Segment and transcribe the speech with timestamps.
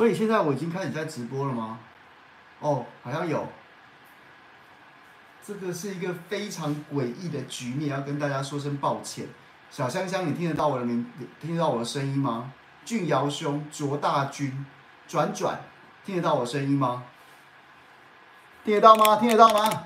[0.00, 1.78] 所以现在我已经开始在直播了吗？
[2.60, 3.46] 哦，好像有。
[5.46, 9.28] 这个是一个非常诡异的局面，要跟大家说声抱歉。
[9.70, 11.06] 小香香，你听得到我的名，
[11.38, 12.50] 听得到我的声音吗？
[12.82, 14.64] 俊尧兄、卓大军、
[15.06, 15.60] 转转，
[16.06, 17.02] 听得到我声音吗？
[18.64, 19.16] 听得到吗？
[19.16, 19.84] 听得到吗？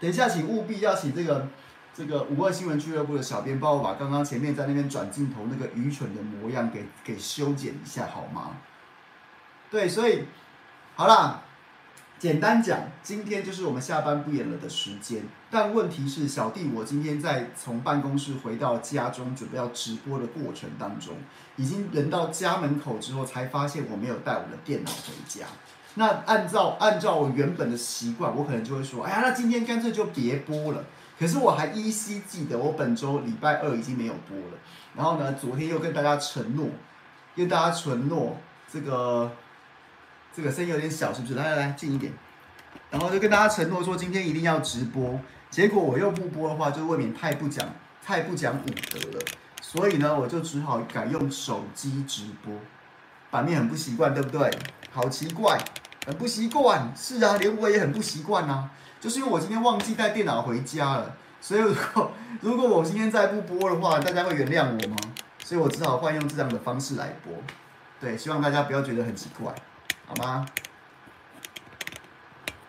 [0.00, 1.48] 等一下，请务必要请这个
[1.96, 8.56] 这个五二新闻俱乐部的小编帮我把刚刚前面在那边转镜头那个愚蠢的模样给给修剪一下好吗？
[9.70, 10.24] 对，所以
[10.96, 11.42] 好啦，
[12.18, 15.22] 简单讲，今天就是我们下班不演了的时间。
[15.50, 21.14] 但问题是，小弟我今天在从办公室回到家中准备要直播的过程当中，
[21.54, 25.46] 已经人到家门口之后，才发现我没有带我的电脑回家。
[25.94, 30.84] 那按照按照我原本的习惯，我可能就会说，哎呀，那今天干脆就别播了。
[31.18, 34.58] 可是我还依稀记得，我本周礼拜二已经没有播了。
[34.96, 36.68] 然后呢，昨天又跟大家承诺，
[37.36, 38.36] 跟大家承诺，
[38.72, 39.30] 这个
[40.34, 41.34] 这个声音有点小，是不是？
[41.34, 42.12] 来来来，近一点。
[42.90, 45.20] 然后就跟大家承诺说，今天一定要直播。
[45.50, 47.68] 结果我又不播的话，就未免太不讲
[48.02, 49.24] 太不讲武德了。
[49.62, 52.52] 所以呢，我就只好改用手机直播，
[53.30, 54.50] 版面很不习惯，对不对？
[54.92, 55.58] 好奇怪。
[56.06, 58.70] 很不习惯，是啊，连我也很不习惯啊。
[59.04, 62.10] 就是因为我今天忘记带电脑回家了，所以如果
[62.40, 64.96] 如果我今天再不播的话，大家会原谅我吗？
[65.44, 67.34] 所以我只好换用这样的方式来播。
[68.00, 69.54] 对，希望大家不要觉得很奇怪，
[70.06, 70.46] 好吗？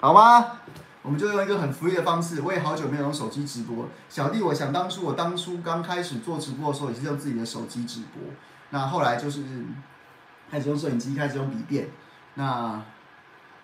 [0.02, 0.60] 好吗？
[1.04, 2.42] 我们就用一个很福利的方式。
[2.42, 3.88] 我也好久没有用手机直播。
[4.10, 8.22] 小弟，我想当初我当初刚开始做直播的时候，也是用自己的手机直播。
[8.72, 9.42] 那后来就是
[10.52, 11.88] 开始用摄影机，开始用笔电。
[12.34, 12.82] 那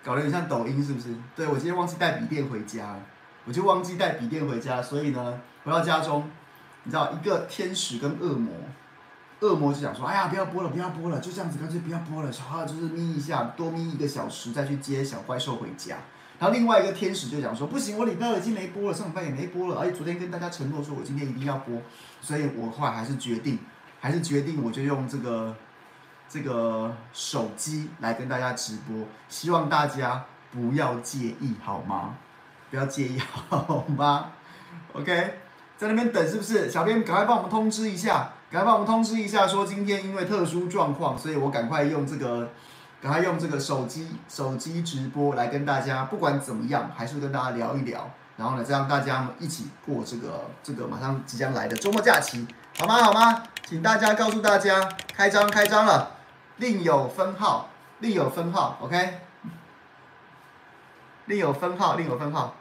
[0.04, 1.16] 搞得有点像抖音，是不是？
[1.36, 3.00] 对，我今天忘记带笔电回家了，
[3.46, 6.28] 我就忘记带笔电回家，所以呢，回到家中，
[6.84, 8.52] 你知道，一个天使跟恶魔，
[9.42, 15.98] 恶魔就想说，哎呀，不要播了，不要播了，就这样子，干脆不要播了，好，就是眯一下，多眯一个小时再去接小怪兽回家。
[16.40, 21.80] 然后另外一个天使就讲说，不行，我礼拜二已经没播了，上礼拜也没播了，而且昨天跟大家承诺说我今天一定要播，
[22.22, 23.60] 所以我后来还是决定，
[24.00, 25.56] 还是决定，我就用这个。
[26.32, 32.16] 这个手机来跟大家直播，希望大家不要介意好吗？
[32.70, 33.20] 不要介意
[33.50, 34.32] 好吗
[34.94, 35.40] ？OK，
[35.78, 36.72] 在那边等是不是？
[36.72, 42.48] 小编赶快帮我们通知一下，赶快帮我们通知一下，说今天因为特殊状况，所以我赶快用这个，
[43.02, 52.48] 赶快用这个手机手机直播来跟大家，不管怎么样，还是跟大家聊一聊，然后呢，再让大家一起过这个这个马上即将来的周末假期，
[52.80, 53.04] 好吗？
[53.04, 53.44] 好吗？
[53.68, 56.21] 请大家告诉大家，开张开张了。
[56.62, 57.70] 另有分号，
[58.02, 59.20] 另有分号，OK。
[61.26, 62.56] 另有分号，另有分号。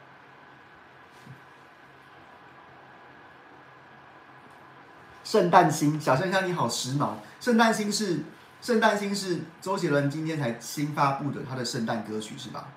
[5.23, 7.11] 圣诞星，小香香你好时髦。
[7.39, 8.23] 圣诞星是
[8.59, 12.69] 圣诞星是周杰伦今天才新发布的他的圣诞歌曲是吧？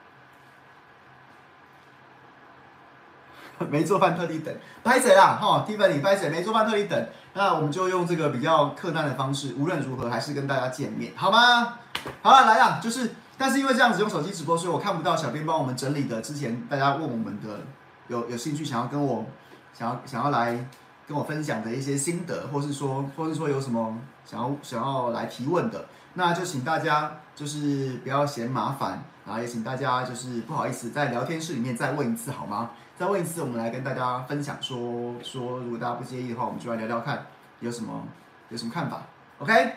[3.70, 5.38] 没做饭特地等，拍谁啦？
[5.40, 6.28] 哈，Tiffany 拍谁？
[6.28, 11.78] 没做饭特地等，那我们就用这个比较客难的方式，无论如何还是跟大家见面，好吗？
[12.22, 17.60] 好了，来啦，就是，但是因为这样子用手机直播，所以我看不到小编帮我们整理的之前大家问我们的
[18.08, 19.24] 有有兴趣想要跟我
[19.72, 20.66] 想要想要来
[21.06, 25.84] 跟我分享的一些心得，或是说或是说有什么想要想要来提问的，
[26.14, 32.70] 那就请大家就是不要嫌麻烦，然后也请大家就是不好意思在聊天室里面再问一次，好吗？
[32.96, 37.26] 再问一次，我们来跟大家分享说说，如果大家不介意的话，我们就来聊聊看
[37.58, 38.06] 有什么
[38.50, 39.02] 有什么看法。
[39.38, 39.74] OK？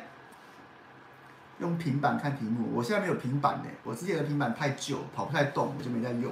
[1.60, 6.32] 用平板看题目，我现在没有平板呢，我之前的平板太旧，跑不太动，我就没在用。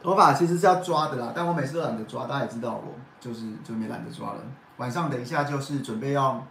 [0.00, 4.42] 头发其实是要抓的啦，但我每次都懒得抓，大家也知道我就是就没懒得抓了。
[4.78, 6.46] 晚上等一下就是准备要，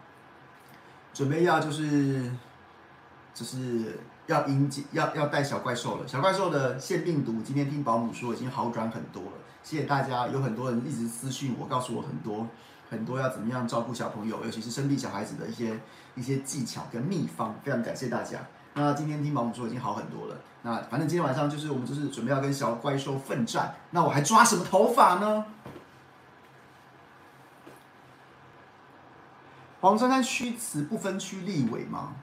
[1.14, 2.32] 准备要就是，
[3.34, 6.08] 就是要迎接要要带小怪兽了。
[6.08, 9.32] 小怪兽的腺病毒，今天听保姆说已经好转很多了。
[9.64, 12.48] 谢谢大家，有很多人一直私讯我，告诉我很多
[12.90, 15.80] 很多要怎么样照顾小朋友，尤其是生病小孩子的一些
[16.16, 18.40] 一些技巧跟秘方，非常感谢大家。
[18.74, 20.36] 那今天听保姆说已经好很多了。
[20.64, 23.76] 那反正今天晚上就是我们就是准备要跟小怪兽奋战。
[23.90, 25.46] 那我还抓什么头发呢？
[29.82, 32.14] 黄珊珊虚词不分区立委吗？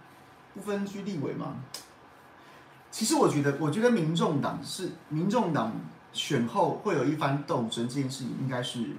[0.55, 1.56] 不分区立委吗？
[2.90, 5.72] 其实我觉得，我觉得民众党是民众党
[6.12, 8.96] 选后会有一番斗争，这件事情应该是，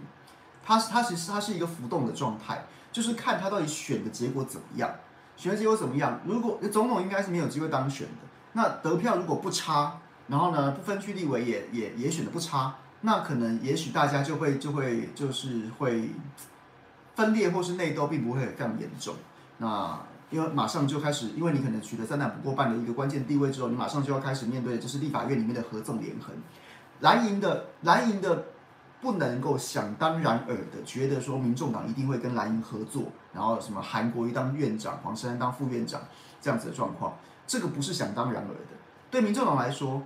[0.63, 4.93] 它它其实它是一个浮动的状态，就是看他到底选的结果怎么样，
[5.37, 6.19] 选的结果怎么样。
[6.25, 9.97] 如果总统应该是没有机会当选的，那得票如果不差，
[10.27, 16.11] 然后呢，不分区立委也也也选的不差，那可能也许大家就会就会就是会
[17.19, 19.13] 分裂或是内斗，并不会非常严重。
[19.57, 19.99] 那
[20.29, 26.33] 因为马上就开始，因为你可能取得三党不过半的一个关键地位之后，你马上就要开始面对的就是立法院里面的合纵连横。
[27.01, 28.45] 蓝营的蓝营的
[29.01, 35.99] 不能够想当然耳的觉得说民众党一定会跟蓝营合作，然后什么韩国瑜当院长，黄珊珊当副院长
[36.39, 38.75] 这样子的状况，这个不是想当然耳的。
[39.11, 40.01] 对民众党来说，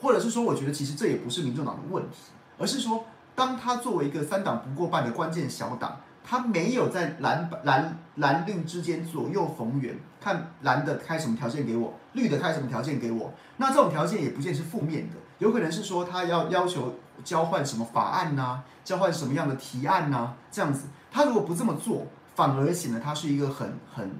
[0.00, 3.04] 或者是说，我觉得其实这也不是民众党的问题，而是说，
[3.34, 24.10] 当他作为一个三党不过半的关键小党，他没有在蓝蓝蓝绿之间左右逢源，看蓝的开什么条件给我，绿的开什么条件给我，那这种条件也不见是负面的，有可能是说他要要求交换什么法案呐、交换什么样的提案呐、这样子，他如果不这么做，反而显得他是一个很很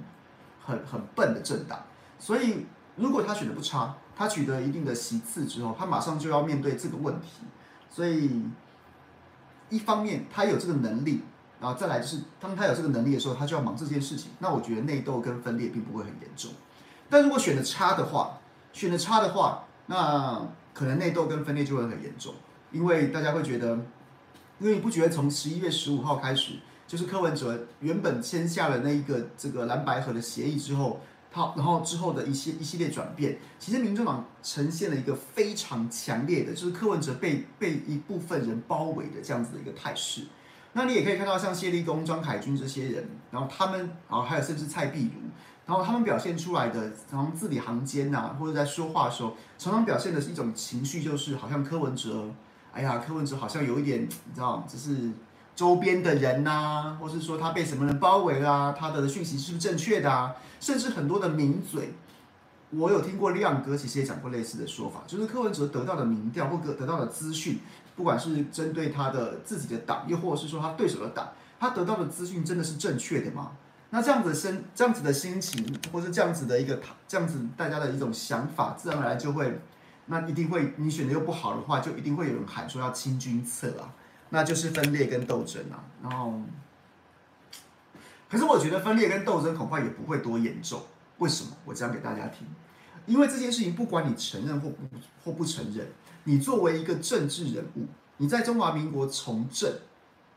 [0.65, 1.79] 很很笨的政党，
[2.17, 2.65] 所以
[2.95, 3.95] 如果他选的不差。
[4.19, 7.45] 他取得一定的席次之后，他马上就要面对这个问题，
[7.89, 8.43] 所以
[9.69, 11.23] 一方面他有这个能力，
[11.59, 14.31] 然后再来就是当他有这个能力的时候，他就要忙这件事情。
[14.39, 16.51] 那我觉得内斗跟分裂并不会很严重，
[17.09, 18.39] 但如果选的差的话，
[18.73, 22.33] 选的差的话，那可能内斗跟分裂就会很严重，
[22.71, 23.77] 因为大家会觉得，
[24.59, 26.53] 因为你不觉得从十一月十五号开始，
[26.87, 30.99] 就是柯文哲原本签下了那一个这个蓝白合的协议之后。
[31.31, 40.23] 他，然后之后的一些一系列转变，其实民众党呈现了一个非常强烈的，就是柯文哲被被一部分人包围的这样子的一个态势。
[40.73, 45.21] 那你也可以看到像谢立功、张凯军这些人，然后他们，啊还有甚至蔡壁如，
[45.65, 52.29] 然后他们表现出来的，然后字里行间呐、啊，或者在说话的时候，常常表现的是一种情绪，就是好像柯文哲，
[52.71, 55.11] 哎呀，柯文哲好像有一点，你知道，就是。
[55.55, 60.33] 周边的人呐、啊，或是说他被什么人包围啊，他的讯息是不是正确的啊？
[60.61, 61.93] 甚至很多的名嘴，
[62.69, 67.59] 我有听过亮哥其实也讲过类似的说法，就是柯文哲得到的民调或得得到的资讯，
[67.99, 73.51] 不管是针对他的自己的党，又或者是说他对手的党，他得到的资讯真的是正确的吗？
[73.89, 76.79] 那这样子心这样子的心情，或是这样子的一个
[77.09, 79.59] 这样子大家的一种想法，自然而然就会，
[80.05, 83.91] 那一定会你选的又不好的话，就一定会有人喊说要清君侧啊。
[84.29, 86.39] 那就是分裂跟斗争啊，然后，
[88.29, 90.81] 可是我觉得分裂跟斗争恐怕也不会多严重。
[91.17, 91.51] 为什么？
[91.65, 92.47] 我讲给大家听，
[93.05, 94.77] 因为这件事情不管你承认或不
[95.25, 95.87] 或不承认，
[96.29, 97.87] 你作为一个政治人物，
[98.17, 99.67] 你在中华民国从政，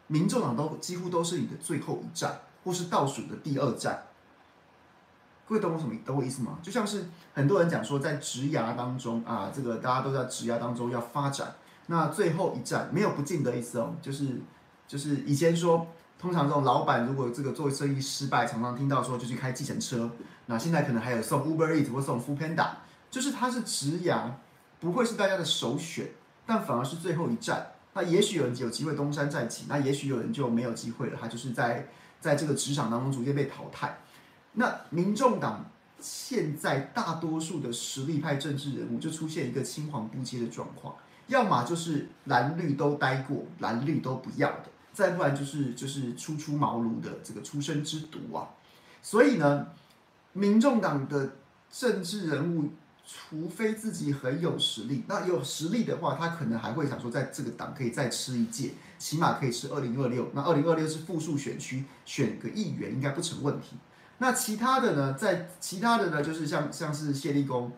[0.06, 4.04] 民众党都几乎都是你的最后一站，或是倒数的第二站。
[5.46, 5.94] 各位懂我什么？
[6.02, 6.58] 懂我意思吗？
[6.62, 7.04] 就像是
[7.34, 11.56] 很多人讲说，在职涯当中啊，这个大家都在职涯当中要发展。
[11.88, 14.40] 那最后一站没有不进的意思哦，就是
[14.88, 15.86] 就是以前说，
[16.18, 20.10] 通常这种老板如果这个做生意失败，常常听到说就去开计程车。
[20.46, 22.68] 那现在可能还有送 Uber Eats 或送 Foodpanda，
[23.10, 24.30] 就是它是职涯，
[24.82, 26.10] 不会是大家的首选，
[26.44, 27.72] 但反而是最后一站。
[27.94, 31.86] 那也许有人有机会东山再起，那也许有人就没有机会了，他就是在
[32.20, 33.96] 在这个职场当中逐渐被淘汰。
[34.54, 35.64] 那民众党
[36.00, 40.96] 现在大多数的实力派政治人物就出现一个青黄不接的状况。
[41.28, 48.48] 要么就是蓝绿都待过，蓝绿都不要的，再不然就是就是初出茅庐的这个初生之犊啊。
[49.00, 49.68] 所以呢，
[50.32, 51.36] 民众党的
[51.70, 52.70] 政治人物，
[53.04, 60.30] 除非自己很有实力，那有实力的话，他可能还会想说，在这个党可以再吃一届，起码可以吃二零二六。
[60.34, 63.76] 那二零二六是复数选区，选个议员应该不成问题。
[64.18, 67.72] 那其他的呢，在其他的呢，就是像像是谢立功。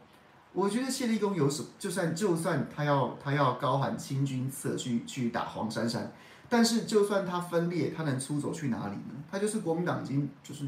[0.53, 6.13] 我觉得谢立功有什，就算就算他要他要高喊清君侧去去打黄珊珊，
[6.49, 9.15] 但是就算他分裂，他能出走去哪里呢？
[9.29, 10.67] 他就是国民党已经就是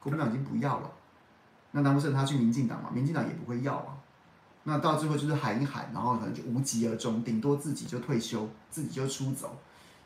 [0.00, 0.92] 国民党已经不要了，
[1.72, 2.90] 那难不成他去民进党嘛？
[2.92, 3.96] 民进党也不会要啊。
[4.64, 9.58] 那到最后就是喊一喊，然后可能就无疾而终，顶多自己就退休，自己就出走。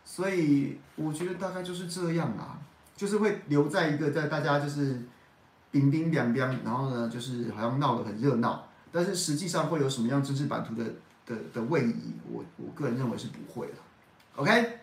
[0.04, 2.58] 所以我觉得大概就是这样啊，
[2.96, 5.02] 就是会留在一个在大家就是
[5.70, 8.66] 冰冰凉凉，然后呢就是好像闹得很热闹。
[8.90, 10.84] 但是实际上会有什么样政治版图的
[11.26, 12.14] 的的位移？
[12.30, 13.74] 我我个人认为是不会的。
[14.36, 14.78] OK，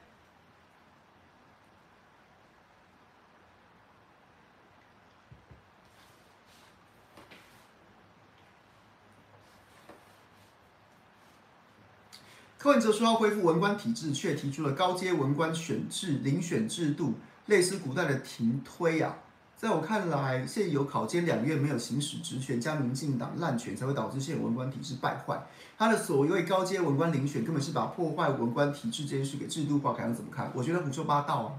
[12.63, 17.15] 柯文哲说要恢复文官体制，却提出了高阶文官选制、遴选制度，
[17.48, 19.17] 类似古代的停推啊。
[19.58, 25.46] 在我看来，现有考监两院没有行使职权，加民进党滥权，才会导致现有文官体制败坏。
[25.77, 30.50] 他的所谓高阶文官遴选，根本是把破坏文官体制这件事给制度化，看你怎么看？
[30.55, 31.51] 我觉得胡说八道啊！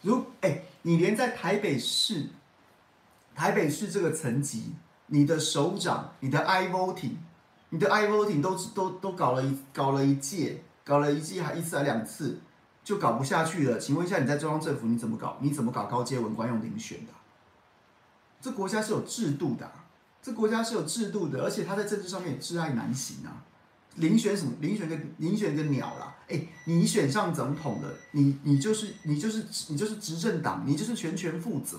[0.00, 2.30] 如哎，你连在台北市，
[3.34, 4.72] 台北市这个层级，
[5.08, 7.16] 你的首长、你的 I voting，
[7.72, 12.38] 你的 I voting 都都都搞了一搞了一届，搞了一届还一次还两次，
[12.84, 13.78] 就搞不下去了。
[13.78, 15.38] 请问一下，你在中央政府你怎么搞？
[15.40, 17.12] 你怎么搞高阶文官用遴选的？
[18.42, 19.72] 这国家是有制度的，
[20.20, 23.40] 这国家是有制度的，而且他在政治上面也窒碍难行啊。
[23.98, 24.52] 遴选什么？
[24.60, 26.14] 遴选个遴选个鸟啦！
[26.28, 31.78] 哎，你选上总统了，你你就是你就是你就是执政党，你就是全权负责，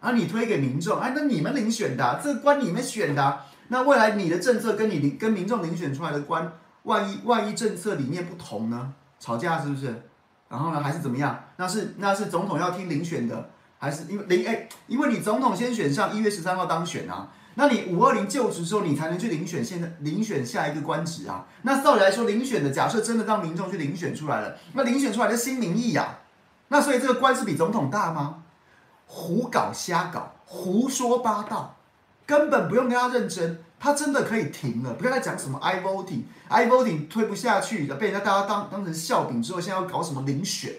[0.00, 3.40] 而你推给民众，哎，那你们遴选的，这关你们选的。
[3.74, 6.52] 那未来你的政策跟你跟民众遴选出来的官，
[6.84, 8.92] 万一万一政策理念不同呢？
[9.18, 9.86] 吵架是不是？
[10.48, 11.36] 然后呢，还是怎么样？
[11.56, 13.50] 那是那是总统要听遴选的，
[13.80, 21.44] 还是因为遴哎，因为你总统先选上，一月十三号当选啊，那你五二零就职之后，你才能去遴选现在遴选下一个官职啊。
[21.62, 26.18] 那照理来说，遴选的假设真的让民众去遴选出来了，那遴选出来的新民意呀，
[26.68, 28.44] 那所以这个官是比总统大吗？
[29.06, 31.73] 胡搞瞎搞，胡说八道。
[32.26, 34.94] 根本不用跟他认真，他真的可以停了。
[34.94, 40.72] 不要再讲什么 I voting，I voting 推不下去的，被人家大家当当成笑柄之后，现在要搞什么遴选，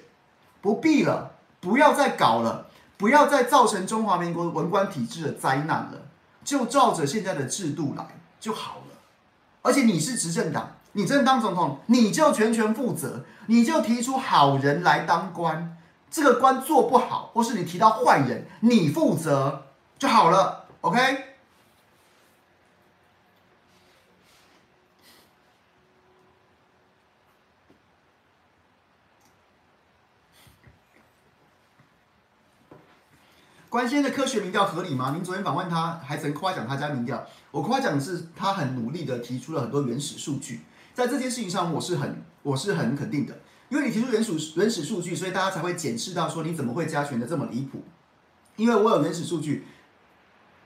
[0.62, 6.08] 不必了，不要再搞了，不要再造成中华民国文官体制的灾难了，
[6.44, 8.06] 就照着现在的制度来
[8.40, 8.98] 就好了。
[9.62, 15.78] 而且你是执政党，你真的当总统，你就全权负责，你就提出好人来当官，
[16.10, 19.66] 这个官做不好，或是你提到坏人，你负责
[20.00, 21.35] 就好了，OK？
[33.76, 35.12] 关先的科学民调合理吗？
[35.14, 37.28] 您昨天访问他，还曾夸奖他家民调。
[37.52, 40.62] 我夸奖的是他很努力的提出了很多原始数据，
[40.94, 47.84] 在这件事情上，我是很我是很肯定的，因为你提出原始原始数据，所以大家才会检视到说你怎么会加权的这么离谱。
[48.56, 49.68] 因为我有原始数据，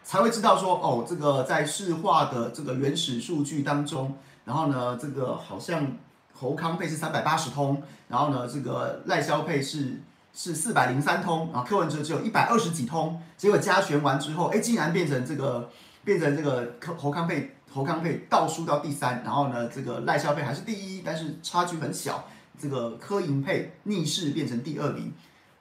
[0.03, 5.97] 才会知道说哦，这个在市话的这个原始数据当中，然后呢，这个好像
[6.31, 9.99] 侯康配是三百八十通，然后呢，这个赖萧配是。
[10.33, 15.69] 是四百零三通，然后柯文哲只有一百二十几通，结果加权完之后，哎，竟然变成这个，
[16.03, 25.11] 变成这个侯康配侯康配倒数到第三，然后呢，这个赖萧配还是第一，但是差距很小，这个柯银配逆势变成第二名，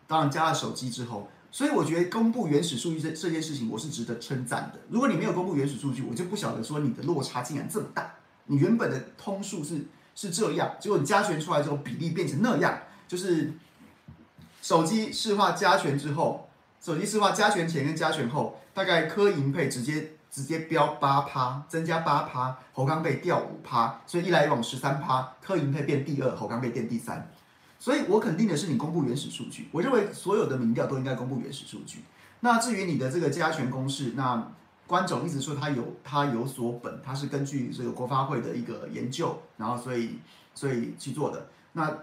[0.07, 4.81] 当然加了手机之后，所以我觉得公布原始数据这这件事情，我是值得称赞的。
[4.91, 8.15] 如果你没有公布原始数据，我就不晓得说你的落差竟然这么大，
[8.47, 13.53] 你原本的通数是是这样，结果你加权出来之后比例变成那样，就是。
[14.69, 16.47] 手机市话加权之后，
[16.79, 27.31] 手机市话加权前跟加权后，大概柯银配直接直接飙八趴，增加八趴，侯康配掉五趴，所以一来一往十三趴，柯银配变第二，侯康配变第三。
[27.79, 32.05] 所以我肯定的是你公布原始数据，我认为所有的民调都应该公布原始数据。
[32.41, 34.53] 那至于你的这个加权公式，那
[34.87, 40.19] 关总一直说他有他有所本，他是根据这个国发会的一个研究，然后所以
[40.55, 41.49] 所以去做的。
[41.73, 42.01] 那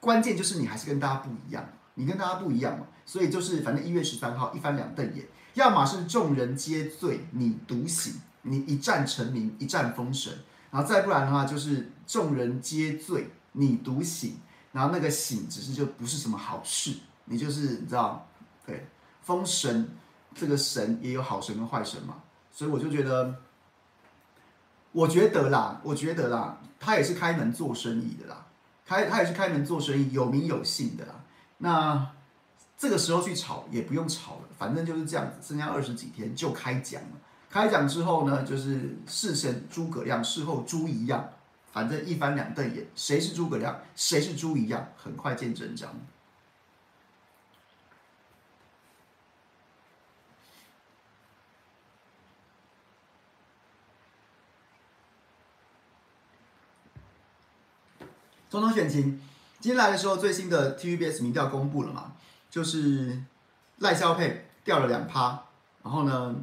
[0.00, 1.64] 关键就是你还是跟大家不一样。
[1.94, 10.32] 你跟大家不一样嘛，所以就是反正一月十三号一翻两瞪眼，要么是众人皆醉你独醒，你一战成名一战封神，
[10.70, 14.38] 然后再不然的话就是众人皆醉你独醒，
[14.72, 16.94] 然后那个醒只是就不是什么好事，
[17.26, 18.26] 你就是你知道，
[18.64, 18.86] 对，
[19.20, 19.90] 封神
[20.34, 23.34] 这个神也有好神跟坏神嘛，所以我就觉得，
[24.92, 28.46] 我觉得啦，我觉得啦，他也是开门做生意的啦，
[28.86, 31.16] 开他也是开门做生意有名有姓的啦。
[31.64, 32.10] 那
[32.76, 37.20] 这个时候去炒也不用炒了，反正就是这样子，剩下二十几天就开奖了。
[37.48, 41.30] 开奖之后呢，就是事前诸葛亮，事后猪一样，
[41.70, 45.94] 反正一翻两瞪眼，谁是诸葛亮，谁是猪一样，很快见真章。
[58.50, 59.20] 总统选情。
[59.62, 62.14] 今天来的时候，最新的 TVBS 民调公布了嘛，
[62.50, 63.22] 就是
[63.78, 65.40] 赖萧配掉了两趴，
[65.84, 66.34] 然后呢，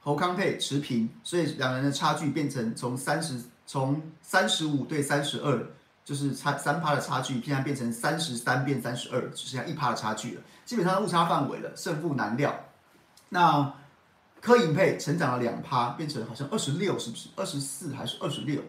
[0.00, 5.70] 侯康配持平，所以两人的差距变成从三十从三十五对三十二，
[6.04, 12.64] 就是差三趴的差距，现在变成三十三变三十二，只剩下一趴的差距了，基本上误差范围了，胜负难料。
[13.28, 13.72] 那
[14.40, 18.60] 柯银配成长了两趴，变成好像二十六，是不是二十四还是二十六？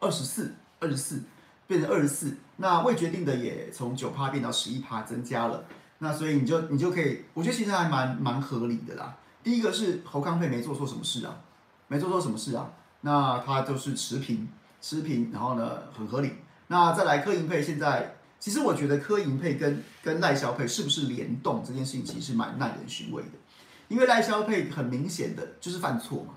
[0.00, 1.22] 二十四，二十四。
[1.68, 5.64] 变成二十四，那未决定的也从九趴变到十一趴增加了，
[5.98, 9.16] 那所以你就你就可以，我觉得其实还蛮蛮合理的啦。
[9.44, 11.38] 第一个是侯康配没做错什么事啊，
[11.86, 12.72] 没做错什么事啊，
[13.02, 14.48] 那他就是持平
[14.80, 16.32] 持平，然后呢很合理。
[16.68, 23.38] 那再来柯银配现在，其实我觉得柯银配跟跟赖萧配是不是联动这件事情其实是蛮耐人寻味的，
[23.88, 26.34] 因为赖萧配很明显的就是犯错嘛，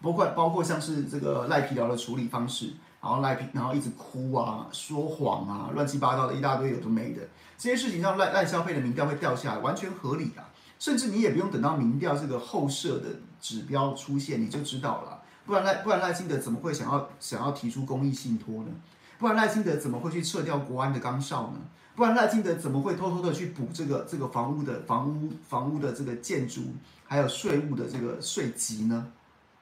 [0.00, 7.22] 包括包括像是这个赖皮寮的处理方式，然后赖皮然后一直哭啊、说谎啊、乱七八糟的一大堆有的没的，
[7.56, 10.44] 这些事情让赖赖消费的民调会掉下来，完全合理啊。
[10.78, 13.06] 甚至你也不用等到民调这个后设的
[13.40, 15.22] 指标出现，你就知道了。
[15.44, 18.70] 不然赖不然赖清德怎么会想要想要提出公益信托呢？
[19.18, 21.60] 不然赖清德怎么会去撤掉国安的岗哨呢？
[21.96, 26.62] 不然赖清德怎么会偷偷的去补这个这个房屋的房屋房屋的这个建筑
[27.04, 29.12] 还有税务的这个税籍呢？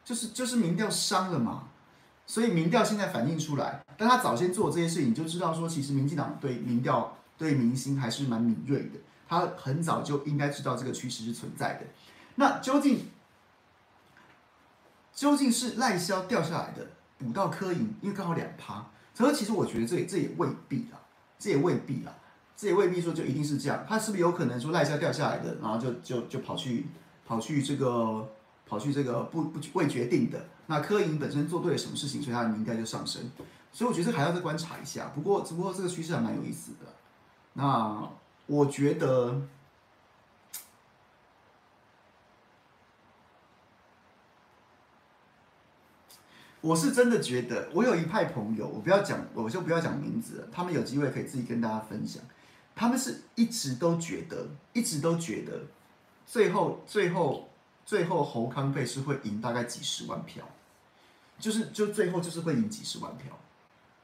[0.04, 1.64] 就是就是民调伤了嘛。
[2.28, 9.00] 所以民调现在反映出来，但他早先做这些事情，就知道说其实民进党对民调对民心还是蛮敏锐的。
[9.26, 11.80] 他很早就应该知道这个趋势是存在的，
[12.36, 13.06] 那究竟
[15.14, 16.86] 究竟是赖萧掉下来的
[17.18, 20.98] 补到柯银，因为刚好两趴，可是其实我觉得这也这也未必啦，
[21.38, 22.14] 这也未必啦，
[22.56, 26.86] 这也未必说就一定是这样，他是不是有可能说赖萧掉下来的，然后就就就跑去
[27.26, 28.26] 跑去这个
[28.66, 33.20] 跑去这个不不未决定的，那柯银本身做对了什么事情，所以他的民调就上升，
[33.72, 36.86] 所以我觉得还要再观察一下，不过只不过这个趋势还蛮有意思的，
[37.54, 38.08] 那。
[38.50, 39.42] 我觉得，
[46.62, 50.48] 我是真的觉得，我有一派朋友，我不要讲，我就不要讲名字。
[50.50, 52.22] 他们有机会可以自己跟大家分享。
[52.74, 55.66] 他们是一直都觉得，一直都觉得，
[56.24, 57.50] 最后、最后、
[57.84, 60.42] 最后，侯康配是会赢大概几十万票，
[61.38, 63.38] 就是就最后就是会赢几十万票。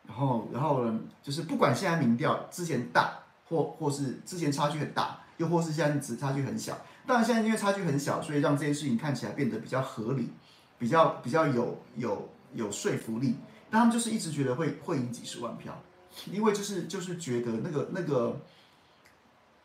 [0.06, 3.20] 然后，然后呢，就是不管现在民调之前大。
[3.46, 6.78] 或或是之前差距很大，又或是现在只差距很小。
[7.06, 10.32] 当然现在因为差距很小，所以让这件事情看起来变得比较合理，
[10.78, 13.36] 比较比较有有有说服力。
[13.68, 15.78] 但他们就是一直觉得会会赢几十万票，
[16.32, 18.40] 因为就是就是觉得那个那个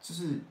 [0.02, 0.42] 就是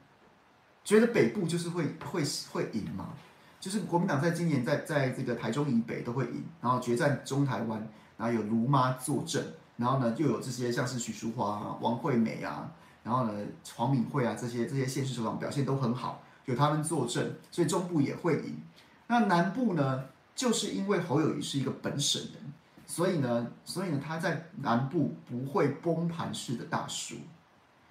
[0.83, 3.11] 觉得北部就是会会会赢嘛，
[3.61, 9.45] 就是国民党在今年在在这个台中以北都会赢，然后决战中台湾，然后有卢妈坐镇，
[9.77, 12.71] 然后呢又有这些像是许淑华啊、王惠美啊。
[13.05, 13.33] 然后呢，
[13.75, 18.61] 黄敏惠啊，这些这些县市首长表现都很好，有他们坐镇，所以中部也会赢。
[19.07, 22.53] 那南部呢，就是因为侯友宜是一个本省人，
[22.85, 27.15] 所以呢，所以呢，他在南部不会崩盘式的大输，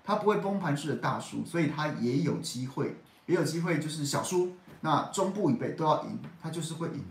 [0.04, 4.52] 他不会崩盘式的大输，所以他也有机会，也有机会就是小输。
[4.82, 7.04] 那中部以北都要赢，他就是会赢。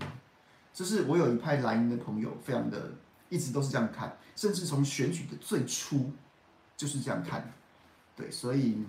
[0.72, 2.92] 这是我有一派蓝营的朋友，非常的
[3.28, 6.12] 一直都是这样看，甚至从选举的最初
[6.76, 7.52] 就是这样看。
[8.14, 8.84] 对，所以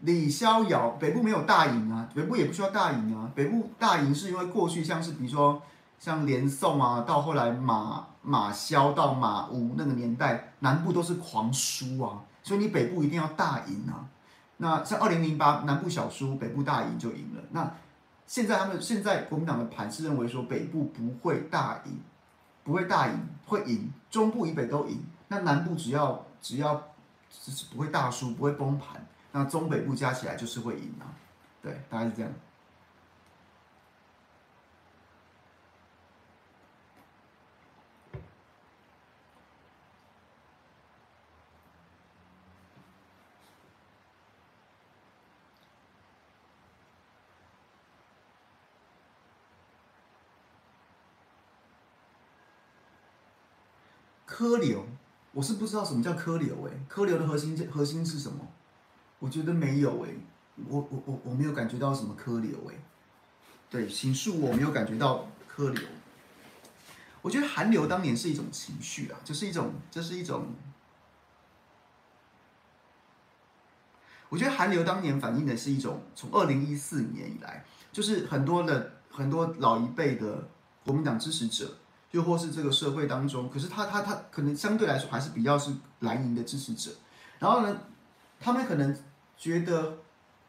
[0.00, 3.30] 李逍遥北部没有大赢啊，北部也不需要大赢啊。
[3.34, 5.62] 北部大赢是因为过去像是比如说
[5.98, 14.08] 像连宋啊，到后来马马萧到马吴那个年代，南部都是狂输啊，所以你北部一定要大赢啊。
[14.60, 17.42] 那像二零零八南部小输，北部大赢就赢了。
[17.50, 17.74] 那
[18.26, 22.00] 现在他们现在国民党的盘是认为说北部不会大赢，
[22.64, 23.14] 不会大赢，
[23.46, 26.24] 会赢中部以北都赢，那南部只要。
[26.42, 26.88] 只要
[27.28, 31.12] 只是不会大输，不会崩盘，那中北部加起来就是会赢啊，
[31.60, 32.32] 对，大概是这样。
[54.40, 54.86] 柯流。
[55.32, 58.48] 我是不知道什么叫柯流哎，柯流的核心核心是什么？
[59.18, 60.08] 我觉得没有哎，
[60.66, 62.74] 我我我我没有感觉到什么柯流哎，
[63.68, 65.84] 对，请恕我没有感觉到柯流。
[67.20, 70.46] 我觉得韩流当年是一种情绪啊，就是一种，就是一种。
[74.30, 80.48] 我觉得韩流当年反映的是一种，从二零一四年以来，就是很多的很多老一辈的
[80.82, 81.76] 国民党支持者。
[82.12, 85.70] 又或是这个社会当中，可是他他他可能相对来说还是比较是
[86.00, 86.90] 蓝营的支持者，
[87.38, 87.78] 然后呢，
[88.40, 88.96] 他们可能
[89.36, 89.98] 觉得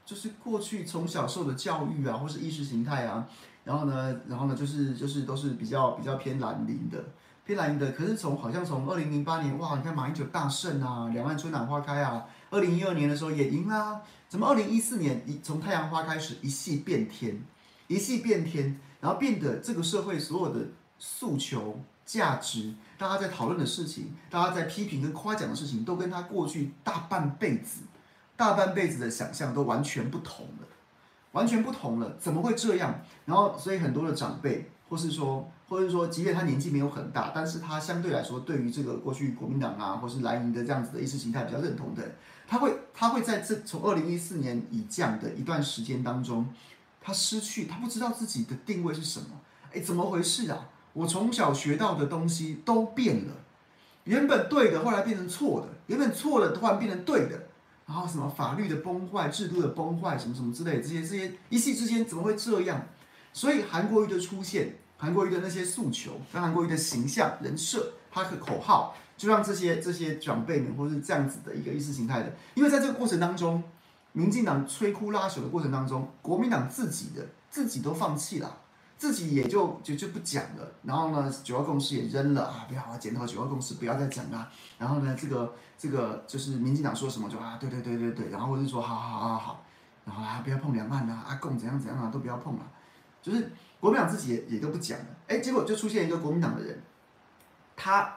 [0.03, 3.27] 就是过去从小受的教育啊，或是意识形态啊，
[3.63, 7.05] 然后呢，然后呢，就是就是都是比较比较偏蓝营的，
[7.45, 7.91] 偏蓝营的。
[7.91, 17.39] 可是从好像从二零零八年哇，你看马英九大胜啊，两岸春暖花开啊，二零一二年的时候也赢啦，怎么二零一四年一从太阳花开始一系变天，
[17.85, 20.65] 一系变天，然后变得这个社会所有的。
[21.03, 27.81] 诉求、价值，大家在讨论的事情，大家在批评跟夸奖的事情，都跟他过去大半辈子、
[28.37, 30.67] 大半辈子的想象都完全不同了，
[31.31, 33.01] 完全不同了，怎么会这样？
[33.25, 42.03] 然后，所以很多的长辈，或是说，或者说，即便他年纪没有很大，但是他相对来说，对于这个过去国民党啊，或是蓝营的这样子的意识形态比较认同的，
[42.47, 46.47] 他会，他会在这从二零一四年以降的一段时间当中，
[47.01, 49.25] 他失去，他不知道自己的定位是什么。
[49.73, 50.67] 哎，怎么回事啊？
[50.93, 53.33] 我从小学到的东西都变了，
[54.03, 57.47] 原本对的，后来变成错的；原本错的，突然变成对的。
[57.87, 62.87] 然后什么法律的崩坏、制度的崩坏，什么什么之类，这些这些一夕之间怎么会这样？
[63.33, 73.61] 所以韩国瑜的出现，韩国瑜的那些诉求，跟韩国瑜的形象、人设，他的口号，就让这些这些长辈们，或是这样子的一个意识形态的，因为在这个过程当中，
[74.13, 78.59] 民进党摧枯拉朽的过程当中，国民党自己的自己都放弃了。
[79.01, 84.47] 自己也就就就不讲了，然后呢，九二共识也扔了啊，不要啊，检讨九二共识，不要再讲了。
[84.77, 89.63] 然后呢，这个这个就是民进党说什么就啊，对对对对对，然后我就说好好好好好，
[90.05, 92.61] 然后啊，不要碰两岸啊，阿共怎样怎样啊，都不要碰了。
[93.23, 96.79] 就是国民党自己也也都不讲了，哎，结果就出现一个国民党的人，
[97.75, 98.07] 他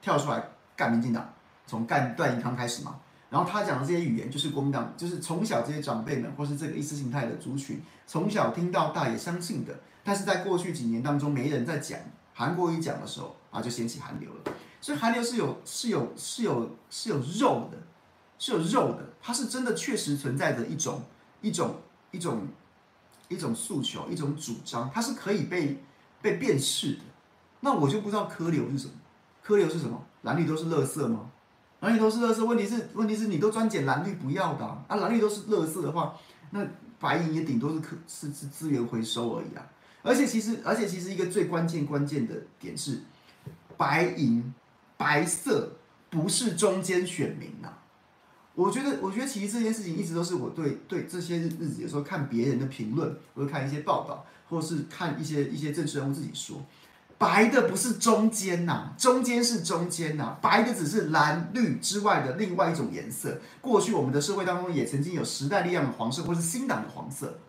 [0.00, 1.28] 跳出来干民进党，
[1.66, 2.94] 从干段宜康开始嘛。
[3.30, 9.80] 然后他讲的这些语言，就是国民党，就是从小这些长辈们或是这个意识形态的族群，从小听到大也相信的。
[10.02, 11.98] 但是在过去几年当中，没人在讲，
[12.32, 14.52] 韩国语讲的时候啊，就掀起韩流了。
[14.80, 17.76] 所以韩流是有是有是有是有肉的，
[18.38, 21.02] 是有肉的，它是真的确实存在的一种
[21.42, 21.74] 一种
[22.12, 22.46] 一种
[23.28, 25.82] 一种诉求，一种主张，它是可以被
[26.22, 27.00] 被辨识的。
[27.60, 28.92] 那我就不知道柯流是什么，
[29.42, 30.02] 柯流是什么？
[30.22, 31.30] 蓝绿都是垃圾吗？
[31.80, 36.14] 蓝绿都是乐色，问题是问题是你都专捡蓝绿不要的啊，蓝绿都是乐色的话，
[36.50, 36.66] 那
[36.98, 39.64] 白银也顶多是可是是资源回收而已啊。
[40.02, 43.00] 而且其实而且其实一个最关键关键的点是，
[43.76, 44.52] 白银
[44.96, 45.76] 白色
[46.10, 47.78] 不是中间选民呐、啊。
[48.54, 56.60] 我觉得我觉得其实这件事情一直都是我对对这些日子有时候看别人的评论，或者看一些报道，或是看一些一些政治人物自己说。
[57.18, 63.40] 白的不是中间呐、中间是中间呐、白的只是蓝绿之外的另外一种颜色。
[63.60, 67.40] 过去我们的社会当中也曾经有时代力量的黄色，或是新党的黄色，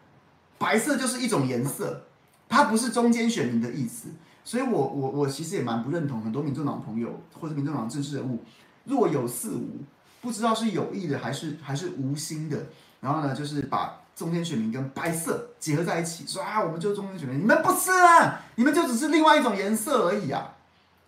[0.58, 2.06] 白色就是一种颜色，
[2.48, 4.10] 它不是中间选民的意思。
[4.44, 8.44] 所以我我我其实也蛮不认同很多民众党朋友或者民众党政治人物
[8.86, 9.84] 若有似无，
[10.20, 12.66] 不知道是有意的还是还是无心的，
[13.02, 14.02] 然后呢就是把。
[14.20, 20.58] 中间选民跟白色结合在一起，说啊，我们就是中间选民，你们不是啊，你们就只是另外一种颜色而已啊。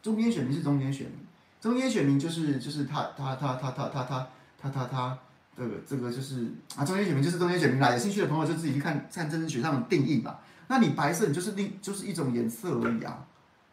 [0.02, 1.18] 中间选民是中间选民，
[1.60, 4.28] 中间选民就是就是他他他他他他他
[4.62, 5.20] 他他他
[5.58, 7.92] 这个这个就是啊，中间选民就是中间选民啦。
[7.92, 10.40] 有兴趣的朋友就自己去看看政治学上的定义吧。
[10.70, 13.26] 那你白色，你就是另就是一种颜色而已啊，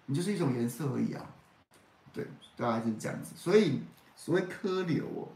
[0.07, 1.25] 你就是一种颜色而已啊。
[2.13, 3.35] 对，大概是这样子。
[3.37, 3.83] 所以
[4.17, 5.29] 所谓科流哦。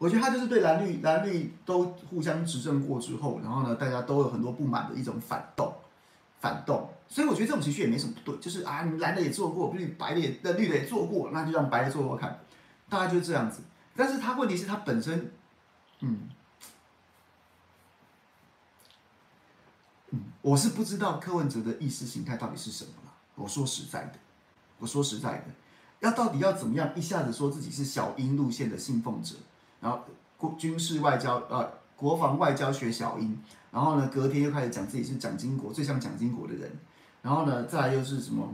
[0.00, 5.70] 我觉得他就是对蓝绿蓝绿都互相执政过之后，然后呢，大家都有很多不满的一种反动，
[6.40, 6.88] 反动。
[7.06, 12.40] 所以我觉得这种情绪也没什么不对，就是啊，你蓝的也做过，绿白的也绿的也做过，那就让白的做做看，
[12.88, 13.60] 大概就是这样子。
[13.94, 15.30] 但是他问题是他本身，
[15.98, 16.30] 嗯，
[20.12, 23.12] 嗯，我是不知道柯文哲的意识形态到底是什么了。
[23.34, 24.14] 我说实在的，
[24.78, 25.44] 我说实在的，
[25.98, 29.34] 要到底要怎么样一下子说自己是小英路线的信奉者？
[29.80, 30.00] 然后
[30.36, 33.38] 国军事外交呃国防外交学小英，
[33.70, 36.70] 然后呢隔天又开始讲自己是蒋经国最像蒋经国的人，
[37.22, 38.48] 然后呢再来又是什么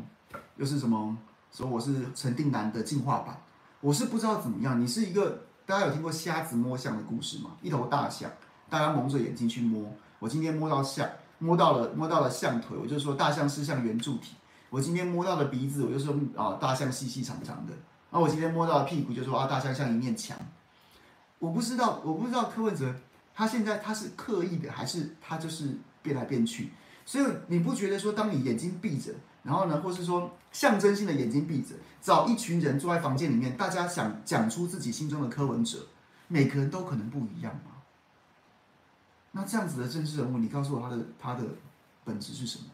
[0.56, 1.16] 又是什么
[1.52, 3.38] 说我是陈定南的进化版，
[3.80, 4.80] 我是不知道怎么样。
[4.80, 7.50] 你是一个大家有听过瞎子摸象的故事吗？
[7.62, 8.30] 一头大象，
[8.68, 11.08] 大家蒙着眼睛去摸，我今天摸到象，
[11.38, 14.34] 摸到了摸到了象腿，我就说大象是像圆柱体。
[14.68, 17.72] 我今天摸到了鼻子，我就说啊大象细细长长的。
[18.10, 20.36] 然后我今天摸到了屁股，就说啊大象像一面墙。
[21.38, 22.94] 我不知道，我不知道柯文哲
[23.34, 26.70] 他现在他是刻意的，还是他就是变来变去？
[27.04, 35.86] 所以你不觉得说，当你眼睛闭着，然后呢，或是说象征性的眼睛闭着，找一群人坐在房间里面，大家想讲出自己心中的柯文哲，
[36.28, 37.72] 每个人都可能不一样吗？
[39.32, 41.44] 那这样子的政治人物，你告诉我他的他的
[42.02, 42.64] 本质是什么？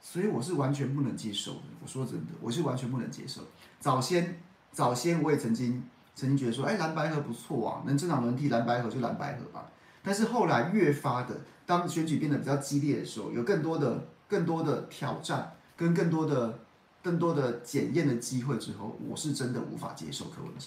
[0.00, 1.62] 所以我是完全不能接受的。
[1.82, 3.40] 我说真的，我是完全不能接受。
[3.80, 5.82] 早先早先我也曾经。
[6.18, 9.70] 曾经觉得说，哎，蓝白合不错啊，能正常轮替蓝白合就蓝白合吧。
[10.02, 16.58] 但是后来越发的，当选举变得比较激烈的时候，有更多的、更多的挑战跟更多的、
[17.04, 20.66] 更多的检验的机会之后，我是真的无法接受柯文哲。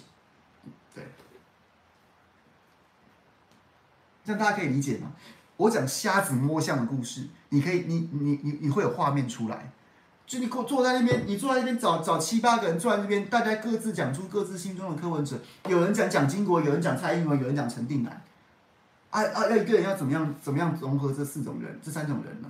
[0.95, 1.03] 对，
[4.23, 5.11] 这样大家可以理解吗？
[5.57, 9.73] 我讲瞎子摸象的故事，你可以，你你你你会有画面出来。
[10.31, 15.37] 就你坐在那边，你坐在那边找找七八个人坐在那边，大家各自讲出各自心中的柯文哲。
[15.67, 18.21] 有人讲蒋经国，有人讲蔡英文，有人讲陈定南。
[19.09, 19.49] 啊啊！
[19.49, 22.47] 要一个人要怎么样怎么样融合这四种人，这三种人呢？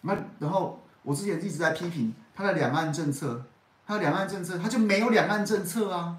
[0.00, 3.44] 那然后我之前一直在批评他的两岸政策，
[3.86, 6.16] 他的两岸政策他就没有两岸政策啊！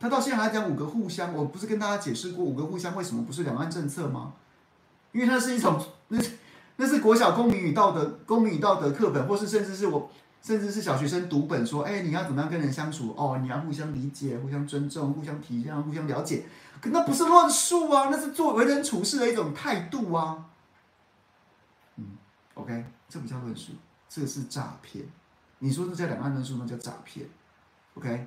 [0.00, 4.32] 他到现在还讲五个互相，我不是跟大家解释过五个互相为什么不是两岸政策吗？
[5.12, 5.78] 因为它是一种
[6.08, 6.18] 那
[6.82, 10.10] 那是国小公民与道德公民与道德课本，或是甚至是我
[10.42, 13.14] 甚至是小学生读本说，哎，你要怎么样跟人相处？
[13.16, 16.44] 哦，你要互相理解、互相尊重、互相体谅、互相了解。
[16.80, 20.46] 可那不是论述啊，那是做为人处事的一种态度啊。
[21.98, 22.04] 嗯
[22.54, 23.74] ，OK，这不叫论述，
[24.08, 25.04] 这是诈骗。
[25.60, 27.28] 你说这叫两岸论述，那叫诈骗。
[27.94, 28.26] OK。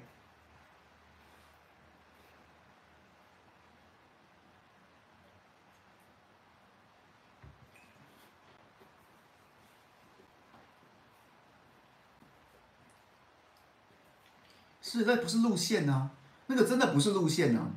[14.88, 16.12] 是，那不是路线啊，
[16.46, 17.72] 那个真的不是路线啊，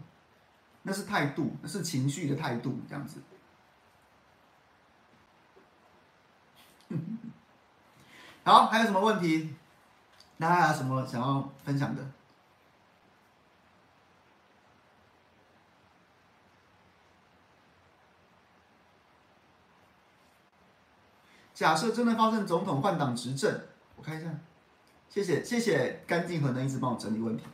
[0.83, 3.23] 那是态度，那是情绪的态度，这样子。
[8.45, 9.57] 好，还有什么问题？
[10.37, 12.07] 大家还有什么想要分享的？
[21.55, 23.63] 假设真的发生总统换党执政，
[23.97, 24.29] 我看一下。
[25.11, 27.45] 谢谢谢谢干净和能一直帮我整理问题。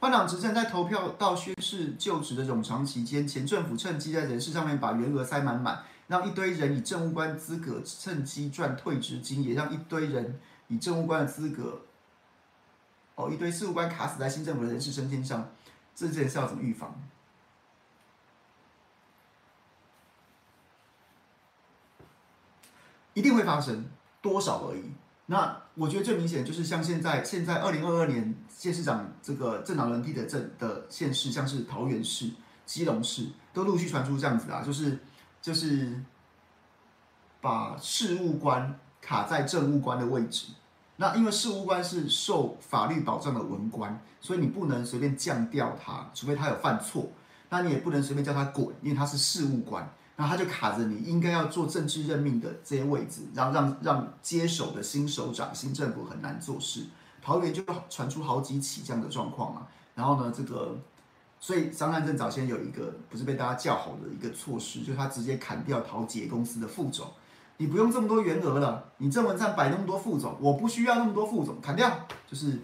[0.00, 11.80] 换党执政在投票到宣誓就职的冗长期间，前政府趁机在人事上面把员额塞满满，让一堆人以政务官资格趁机赚退职金，也让一堆人以政务官的资格，
[13.14, 15.50] 哦，一堆事务官卡死在新政府的人事升迁上，
[15.94, 17.00] 这件事要怎么预防？
[23.14, 23.86] 一定会发生，
[24.20, 24.92] 多少而已。
[25.26, 32.30] 那我觉得最明显就是像现在，现在二零二二年县市长这个政党轮替的政的县市，像是桃园市、
[32.66, 34.98] 基隆市，都陆续传出这样子啊，就是
[35.40, 35.98] 就是
[37.40, 40.48] 把事务官卡在政务官的位置。
[40.96, 47.08] 那因为事务官是受法律保障的文官，所以你不能随便降调他，除非他有犯错。
[47.48, 49.90] 那你也不能随便叫他滚，因为他是事务官。
[50.16, 56.86] 然后他就卡着你，应该要做政治任命的这些位置，然后让让接手的新首长、新政府很难做事。
[57.20, 59.66] 桃园就传出好几起这样的状况嘛。
[59.94, 60.78] 然后呢，这个
[61.40, 67.06] 所以张善政早先有一个不是被大家叫好的一个措施，就是他直接砍掉桃捷公司的副总，
[67.56, 72.60] 你不用这么多员额了，你郑文灿摆那么多副总，我不需要那么多副总，砍掉，就是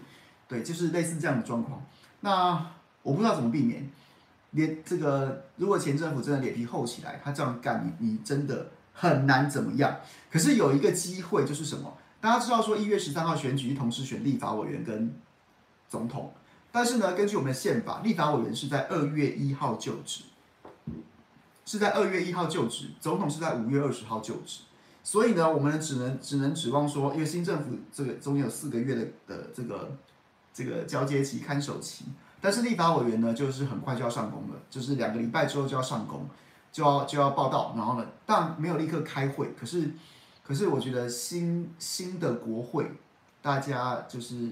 [0.47, 1.83] 对，就是类似这样的状况。
[2.21, 2.65] 那
[3.01, 3.89] 我不知道怎么避免。
[4.51, 9.97] 脸这个，如果前政府真的脸皮厚起来，他这样干你，你真的很难怎么样。
[10.29, 11.97] 可是有一个机会就是什么？
[12.19, 15.15] 大家知道说一月十三号选举同时选立法委员跟
[15.89, 16.33] 总统，
[16.71, 20.23] 但是呢，根据我们的宪法，立法委员是在二月一号就职，
[21.65, 24.59] 是在二月一号就职，总统是在五月二十号就职。
[25.01, 29.97] 所以呢，我们只能只能指望说，因为新政府这个中间有四个月的的这个
[30.53, 32.05] 这个交接期、看守期。
[32.41, 36.27] 但是立法委员呢，就是很快就要上工了，就是两个礼拜之后就要上工，
[36.71, 39.91] 就要就要报到，然后呢，但没有立刻开会，可是，
[40.43, 42.91] 可是我觉得新新的国会，
[43.43, 44.49] 大家就是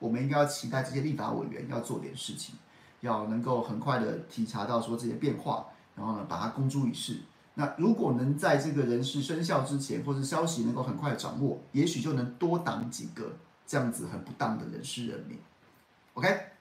[0.00, 2.56] 我们应该要期待这些立法委员要做点事情，
[3.02, 7.18] 要能够很快的体察到说这些变化，然后呢，把它公诸于世。
[7.54, 15.38] 那如果能在这个人事生效之前，或者消息能够很快掌握，也许就能多挡几个这样子很不当的人事任命。
[16.14, 16.51] OK。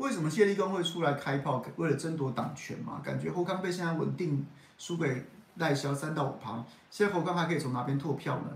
[0.00, 1.62] 为什么谢立功会出来开炮？
[1.76, 3.02] 为了争夺党权嘛？
[3.04, 4.46] 感觉侯康被现在稳定
[4.78, 8.46] 输给赖萧三到五趴，现在侯康还可以从哪边拓票呢？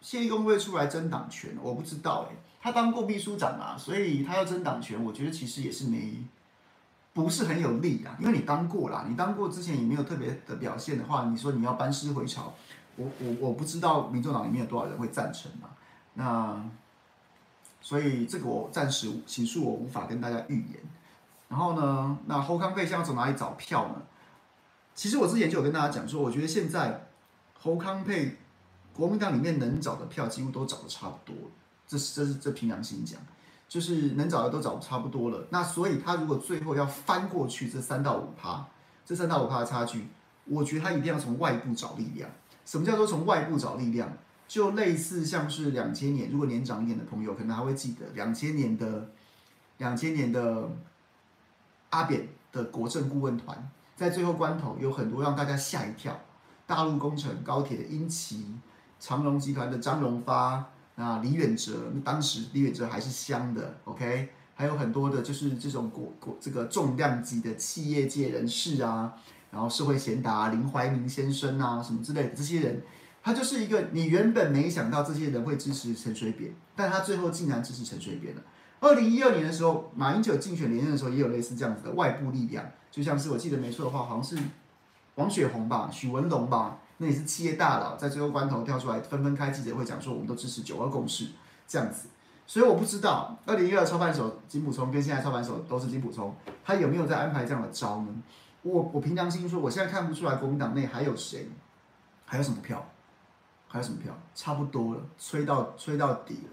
[0.00, 1.54] 谢立功会出来争党权？
[1.60, 6.24] 我不知道哎，他当过秘书长啊，所以他要争党权，我觉得其实也是没
[7.12, 8.16] 不是很有利啊。
[8.18, 12.54] 因为你当过啦，你当过之前也没有特别的表现的话，你说你要班师回朝，
[12.96, 15.68] 我我我不知道民众党里面有多少人会赞成嘛？
[16.14, 16.64] 那。
[17.82, 20.80] 所以这个我暂时起诉我无法跟大家预言。
[21.48, 23.96] 然后呢，那侯康配现在要从哪里找票呢？
[24.94, 27.08] 其实我之前就有跟大家讲说，我觉得现在
[27.58, 28.38] 侯康配
[28.94, 31.34] 国民党里面能找的票几乎都找的差不多。
[31.86, 33.20] 这是这是这凭良心讲，
[33.68, 35.46] 就是能找的都找的差不多了。
[35.50, 38.66] 那所以他如果最后要翻过去这三到五趴，
[39.04, 40.06] 这三到五趴的差距，
[40.44, 42.30] 我觉得他一定要从外部找力量。
[42.64, 44.10] 什么叫做从外部找力量？
[44.52, 49.10] 就类似像是两千年，如果年长一点的朋友可能还会记得两千年的
[49.78, 50.70] 两千年的
[51.88, 56.20] 阿扁的国政顾问团，在最后关头有很多让大家吓一跳，
[56.66, 58.44] 大陆工程高铁的英奇，
[59.00, 60.62] 长隆集团的张荣发，
[60.96, 69.14] 啊李远哲，当时李远哲还是香的，OK，还有很多的就是这种国国这个重量级的企业界人士啊，
[69.50, 72.82] 然后社会贤达林怀民先生啊什么之类的这些人。
[73.22, 78.42] 他就是一个你原本没想到这些人会支持陈水扁，但他最后竟然支持陈水扁了。
[78.80, 84.36] 二零一二年的时候，马英九竞选连任的时候，也有类似这样子的外部力量，就像是我记得没错的话，好像是
[85.14, 91.28] 王雪红吧、许文龙吧，那也是企业大佬，在最后关头跳出来，纷纷开记者会讲说，我们都支持九二共识
[91.68, 92.08] 这样子。
[92.44, 98.08] 所以我不知道二零一二操盘手金普聪跟现在操盘手都是金普聪，他有没有在安排这样的招呢？
[98.62, 101.48] 我我凭良心说，我现在看不出来国民党内还有谁，
[102.24, 102.84] 还有什么票，
[103.72, 106.50] 还有什么票，差不多了，吹到吹到底了，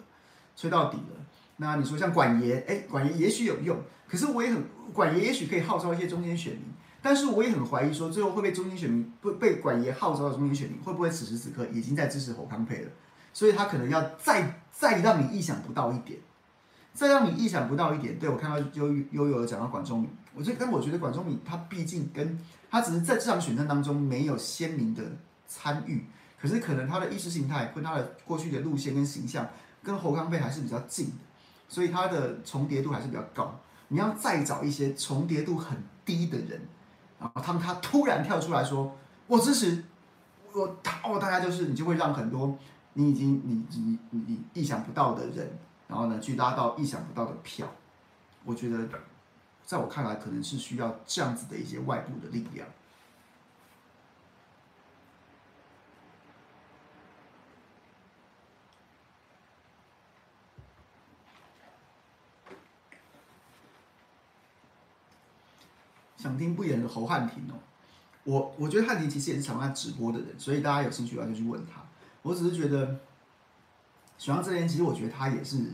[0.55, 1.25] 吹到底了。
[1.57, 3.77] 那你说像管爷，哎，管爷也许有用，
[4.07, 6.63] 可是我也很管爷也许可以号召一些中间选民，
[7.01, 12.91] 但是我也很怀疑说，最后会被中间选民不被管爷号召的中间选民，会不会此时此刻已经在支持侯康配了？
[13.33, 16.17] 所以他可能要再再让你意想不到一点，
[16.93, 18.17] 再让你意想不到一点。
[18.17, 22.39] 对，我看到悠悠悠有讲到管中敏，我觉得，但我觉得管中敏他毕竟跟
[22.71, 25.03] 他只是在这场选战当中没有鲜明的
[25.45, 26.05] 参与，
[26.41, 29.47] 可是可能他的意识形态跟他的过去的路线跟形象
[29.83, 31.13] 跟侯康配还是比较近的。
[31.67, 33.59] 所以他的重叠度还是比较高。
[33.89, 36.59] 你要再找一些重叠度很低的人，
[37.19, 38.95] 然后他们他突然跳出来说
[39.27, 39.83] “我支持”，
[40.51, 42.57] 我哦，大家就是你就会让很多
[42.93, 45.47] 你已经你你你意想不到的人，
[45.87, 47.67] 然后呢去拉到意想不到的票。
[48.43, 48.89] 我觉得，
[49.63, 52.67] 在我看来，可能是需要这样子的一些外部的力量。
[66.21, 67.55] 想听不演的侯汉廷哦，
[68.25, 71.81] 我我觉得汉廷其实也是常看直播的人，所以大家有兴趣的话就去问他。
[72.21, 72.99] 我只是觉得，
[74.17, 75.71] 选上这人，其实我觉得他也是，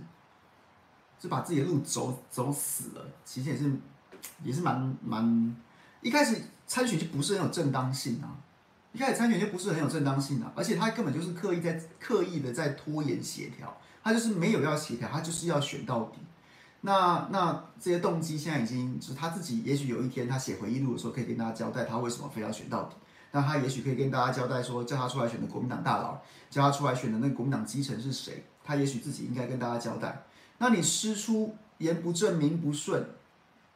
[1.20, 3.08] 是把自己的路走走死了。
[3.26, 3.74] 其实也是，
[4.44, 5.56] 也是蛮蛮，
[6.02, 8.38] 一开始参选就不是很有正当性啊，
[8.94, 16.20] 一开始参选就不是很有正当性啊，而且他根本就是刻意在刻意的在拖延协调，他就是没有要协调，他就是要选到底。
[16.86, 22.96] 那那这些动机现在已经是他自己，也许有一天他写回忆录的时候，可以跟大家交代他为什么非要选到底。
[23.32, 28.46] 那他也许可以跟大家交代说，叫他出来选的国民党大佬，叫他出来选的那个国民党基层是谁？
[28.64, 30.26] 他也许自己应该跟大家交代。
[30.60, 33.04] 那你师出言不正名不顺，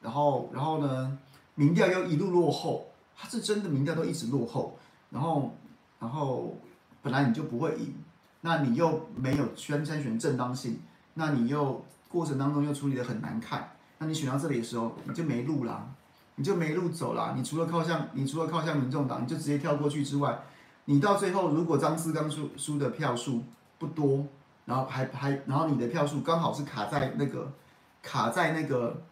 [0.02, 1.18] 然后然后呢，
[1.56, 4.78] 民调又一路落后，他是真的民调都一直落后，
[5.10, 5.52] 然后
[6.00, 6.56] 然后
[7.02, 7.92] 本来你就不会赢，
[8.42, 10.80] 那你又没有宣参选正当性，
[11.16, 11.84] 那你又。
[12.10, 15.88] 过程当中又处理的很难看，那你选到这里的时候，你就没路啦，
[16.36, 17.34] 你就没路走啦。
[17.36, 20.40] 你除了靠向，你除了靠向民众党，你就直接跳过去之外，
[20.86, 23.44] 你到最后如果张思刚输输的票数
[23.78, 24.26] 不多，
[24.66, 27.52] 然后还还然后你的票数刚好是卡在那个
[28.02, 29.04] 卡在那个，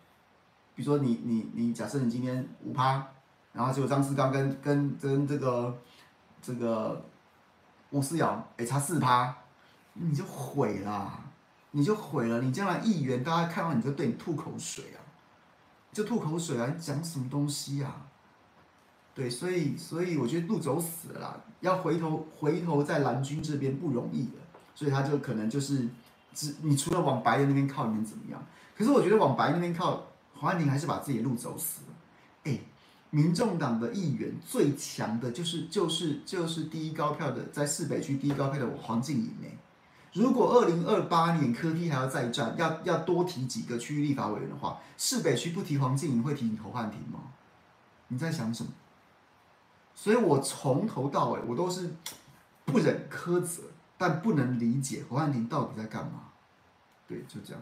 [0.73, 3.05] 比如说你你你假设你今天五趴，
[3.53, 5.77] 然后结果张思刚跟跟跟这个
[6.41, 7.05] 这个
[7.91, 9.35] 吴思瑶哎差四趴，
[9.93, 11.25] 你就毁了。
[11.77, 14.99] 你就毁了，你将来议员，大家看到你就对你吐口水啊，
[15.93, 16.73] 就吐口水啊！
[16.75, 18.07] 你讲什么东西啊？
[19.13, 24.39] 对，所以所以我觉得路走死了啦，要回头回头在蓝军这边不容易的，
[24.73, 25.87] 所以他就可能就是
[26.33, 28.43] 只你除了往白的那边靠，你能怎么样？
[28.75, 31.95] 可是我觉得往白那边靠，黄安宁还是把自己的路走死了。
[32.45, 32.59] 哎，
[33.11, 39.47] 民众党的议员最强的就是就是就是第一高票的，在市北区第一高票的黄静怡呢。
[40.13, 47.19] 如果二零二八年柯 P 还要再战，要要多提几个区域立法委员的话，市北区不提黄静莹会提你侯汉廷吗？
[48.07, 48.71] 你在想什么？
[49.93, 51.95] 所以我从头到尾我都是
[52.65, 53.63] 不忍苛责，
[53.97, 56.29] 但不能理解侯汉廷到底在干嘛。
[57.07, 57.61] 对，就这样。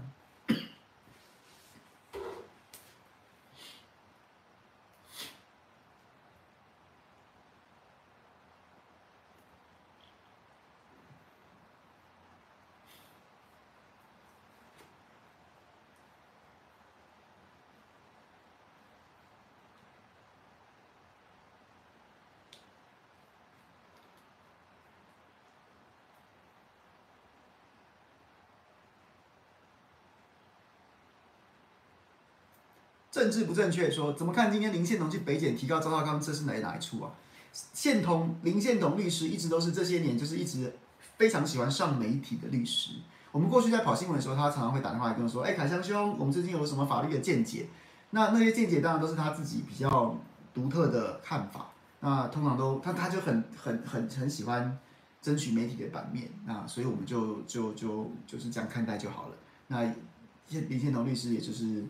[33.26, 37.09] 政治不正确，说怎么看今天林献彤去北检提高赵少康，这是哪哪一出啊？
[37.73, 40.71] 献彤林献彤律师一直都是这些年就是一直
[41.17, 42.91] 非常喜欢上媒体的律师。
[43.32, 47.65] 我们过去在跑新闻的时候，他常常会打电话来跟我说：“哎，凯香兄，我们最近有什么法律的见解？”
[48.11, 50.15] 那那些见解当然都是他自己比较
[50.53, 51.71] 独特的看法。
[52.01, 54.78] 那通常都他他就很很很很喜欢
[55.19, 56.30] 争取媒体的版面。
[56.45, 59.36] 那所以我们就就就就是这样看待就好了。
[59.69, 59.82] 那
[60.49, 61.84] 林献彤律师也就是。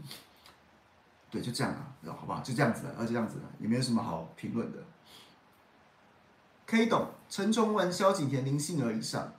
[1.29, 2.41] 对，就这样啊，好不好？
[2.41, 4.79] 就这样子了，而且这样子了，也没有什么好评论的。
[6.65, 9.33] K 董、陈崇文、萧景田、林信儿以上，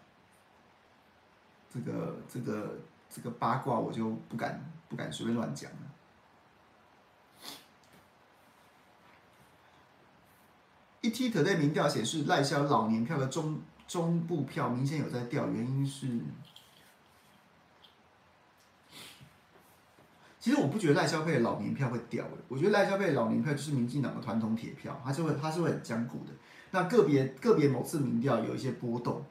[1.72, 2.78] 这个这个
[3.10, 5.78] 这个八卦我就不敢不敢随便乱讲了。
[11.02, 16.20] ET 特例民调显示，赖萧老年票的中中部票明显有在掉，原因是，
[20.46, 26.32] 其实我不觉得赖萧配的老年票会掉，我觉得赖萧配的老年票就是民进党的传统铁票，它是会它是会很僵固的。
[26.70, 29.24] 那个别个别某次民调有一些波动，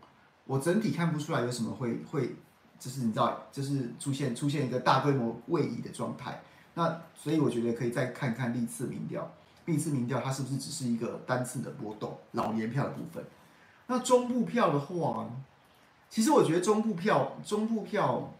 [0.44, 2.36] 我整体看不出来有什么会会，
[2.78, 6.42] 就是你知道，就是出现出现一个大规模位移的状态。
[6.74, 9.32] 那所以我觉得可以再看看历次民调。
[9.64, 12.20] 历次民调，它是不是只是一个单次的波动？
[12.34, 13.24] 老年票的部分，
[13.88, 15.30] 那中部票的话，
[16.10, 18.34] 其实我觉得中部票中部票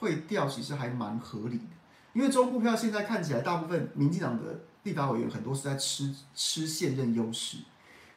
[0.00, 1.76] 会掉，其实还蛮合理的，
[2.14, 7.58] 因为中部票现在看起来，大部分民进党的立法委员很多是在吃吃现任优势，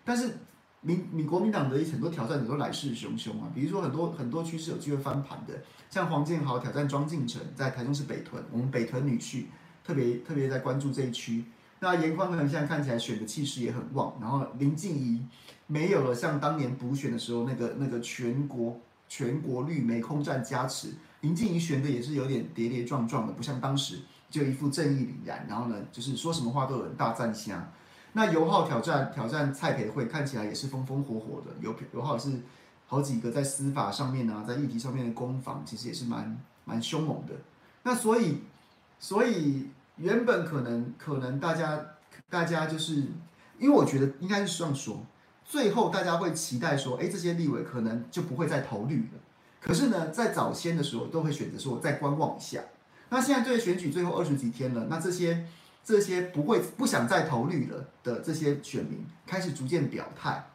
[0.03, 0.39] 但是
[0.81, 9.45] 民民国民党的很多挑战者都来势汹汹啊，比如说很多很多区是有机会翻盘的，像黄健豪挑战庄敬诚，在台中市北屯，我们北屯女婿。
[9.85, 11.43] 特别特别在关注这一区，
[11.81, 15.21] 那颜宽恒现在看起来选的气势也很旺，然后林静仪
[15.67, 18.79] 没有了像当年补选的时候那个那个全国
[19.15, 20.91] 全国绿媒空战加持，
[21.21, 23.99] 林静怡选的也是有点跌跌撞撞的，不像当时
[24.31, 27.71] 就一副正义凛然，然后呢就是说什么话都有人大赞相。
[28.13, 32.31] 那游浩挑战挑战蔡培慧看起来也是风风火火的，游游浩是
[32.87, 36.35] 好几个在司法上面啊，在议题上面的攻防其实也是蛮
[36.65, 37.35] 蛮凶猛的，
[37.83, 38.39] 那所以。
[38.99, 41.77] 所以原本可能可能大家
[42.29, 43.03] 大家就是，
[43.59, 45.05] 因为我觉得应该是这样说，
[45.45, 49.19] 最后大家会期待说，哎，这些立委可能就不会再投绿了。
[49.61, 52.61] 可是呢，在早先的时候都会选择说再观望一下。
[53.09, 55.45] 那现在对选举最后二十几天了，那这些
[55.83, 60.47] 这些不会不想再投绿了的这些选民开始逐渐表态，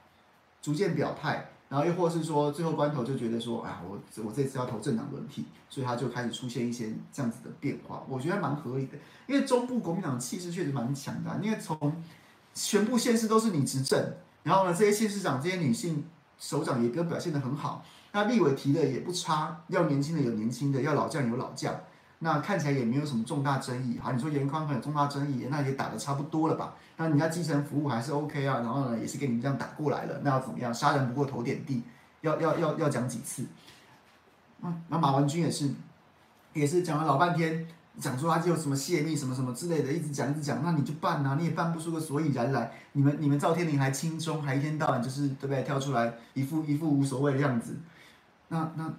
[0.60, 1.50] 逐渐表态。
[1.70, 8.96] 然后又或是说，最后关头就觉得说，啊，我我这次要投政党轮替，所以他就开始出现一些这样子的变化，我觉得蛮合理的。
[9.26, 12.02] 因为中部国民党气势确实蛮强的，因为从
[12.54, 14.14] 全部县市都是你执政，
[14.48, 16.06] 然后呢，这些县市长、这些女性
[16.38, 21.74] 首长也都表现得很好，那立委提的也不差，要年轻的有年轻的，要老将有老将。
[22.20, 26.74] 那看起来也没有什么重大争议，好，你说颜宽很有重大争议，那也打得差不多了吧？
[26.96, 30.72] 那人家基层服务还是 OK 啊，然后呢，也是给你们这样打过来了，那要怎么样？
[30.72, 31.82] 杀人不过头点地，
[32.22, 33.44] 要要要要讲几次？
[34.62, 35.70] 嗯，那马文君也是，
[36.54, 37.68] 也是讲了老半天，
[37.98, 42.72] 讲说他就有什么泄密什么什么之类的，一直讲一直讲，那你就办啊，你也办不出个所以然来。
[42.92, 45.62] 你们你们赵天林还轻松，还一天到晚就是对不对？
[45.62, 47.76] 跳出来一副一副无所谓的样子，
[48.48, 48.92] 那那，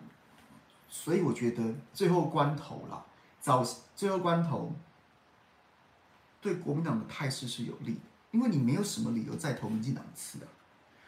[0.90, 3.06] 所以我觉得最后关头了。
[3.42, 4.76] 早最后关头，
[6.42, 10.48] 对国民党的态势是有利的，因为你没有什么理由再投民进党一次啊！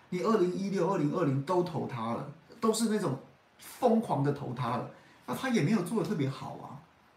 [0.10, 2.32] 你二零一六、二零二零都投他了，
[2.62, 3.20] 都是那种
[3.60, 4.89] 疯狂的投他了，
[5.26, 6.71] 那他也没有做的特别好啊，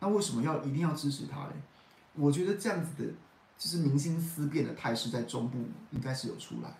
[0.05, 1.53] 那为什么要一定要支持他嘞？
[2.13, 3.11] 我觉得这样子的，
[3.57, 5.57] 就是民心思变的态势，在中部
[5.93, 6.75] 应该是有出来。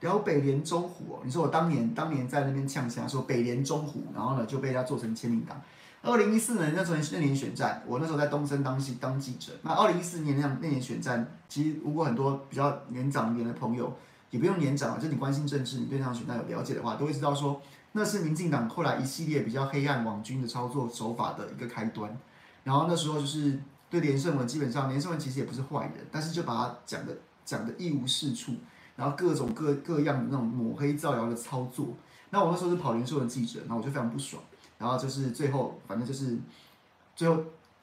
[0.00, 5.60] 聊北联中虎哦，你说我当年当年在那边呛声说北联中虎，然后呢就被他做成签名党。
[6.02, 9.52] 二零一四年那时候那年选战，我那时候在东森当记当记者。
[9.62, 13.92] 那二零一四年那那年选战，其实如果很多比较年长一点的朋友，
[14.30, 17.60] 也不用年长啊，就你关心政治，你对那场选战有了解的话，都会知道说
[17.92, 22.16] 那是民进党后来一系列比较黑暗网军的操作手法的一个开端。
[22.64, 28.54] 然后那时候就是对连胜文，基本上连胜文其实也不是坏人，但是就把他讲的讲的一无是处。
[28.96, 31.88] 然后各种各各样的那种抹黑造谣的操作，
[32.28, 34.42] 那我那时候是跑连胜文记者，然后我就非常不爽。
[34.80, 36.36] 然后就是最后，反正就是
[37.14, 37.36] 最后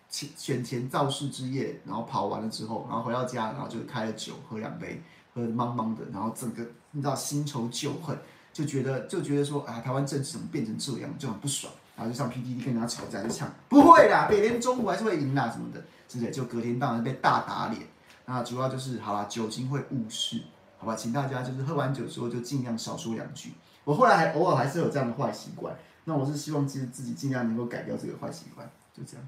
[0.10, 5.02] 选选前造势之夜，然后跑完了之后，然后回到家，然后就开了酒，喝两杯，
[5.34, 8.18] 喝得茫茫的，然后整个你知道新仇旧恨，
[8.52, 11.72] 就觉得就觉得说啊，台湾政治怎么变成这样，就很不爽。
[11.96, 16.30] 然后就上 PDD 跟人家吵架，就呛不会啦，北联中午还是会赢啦什么的，之类。
[16.30, 17.88] 就隔天当然被大打脸。
[18.26, 20.42] 那主要就是好啦，酒精会误事。
[20.78, 23.54] 好吧，请大家就是喝完酒之后就尽量少说两句。
[23.84, 25.76] 我后来还偶尔还是有这样的坏习惯，
[26.10, 29.28] 那我是希望其实自己尽量能够改掉这个坏习惯，就这样。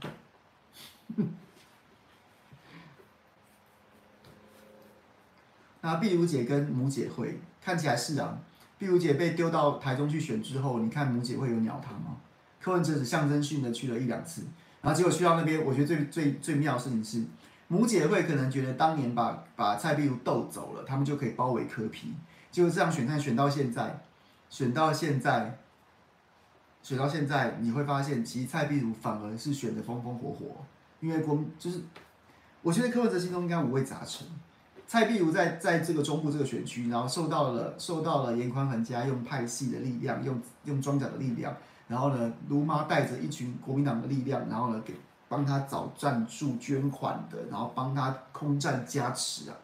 [5.82, 8.40] 那碧如姐跟母姐会看起来是啊，
[8.78, 12.16] 碧如姐被丢到台中去选之后，你看母姐会有鸟她吗？
[12.62, 14.44] 柯文哲只象征性的去了一两次，
[14.82, 17.26] 然后结果去到那边，我觉得最最最妙的事情是。
[17.68, 22.14] 母姐会可能觉得当年把把蔡壁如斗走了，他们就可以包围柯 P，
[22.50, 24.02] 就这样选战选到现在，
[24.50, 25.60] 选到现在，
[26.82, 30.46] 选到现在，你会发现其实蔡壁如反而是选的风风火火，
[31.00, 31.82] 因为国就是，
[32.62, 34.28] 我觉得柯文哲心中应该五味杂陈。
[34.88, 41.56] 蔡壁如在在这个中部这个选区，然后受到了受到了严宽恒家用派系的力量，用用庄脚的力量，
[41.88, 44.96] 然后呢，卢妈带着一群国民党的力量，然后呢给
[45.28, 49.58] 帮他找赞助捐款的，然后帮他空战加持啊。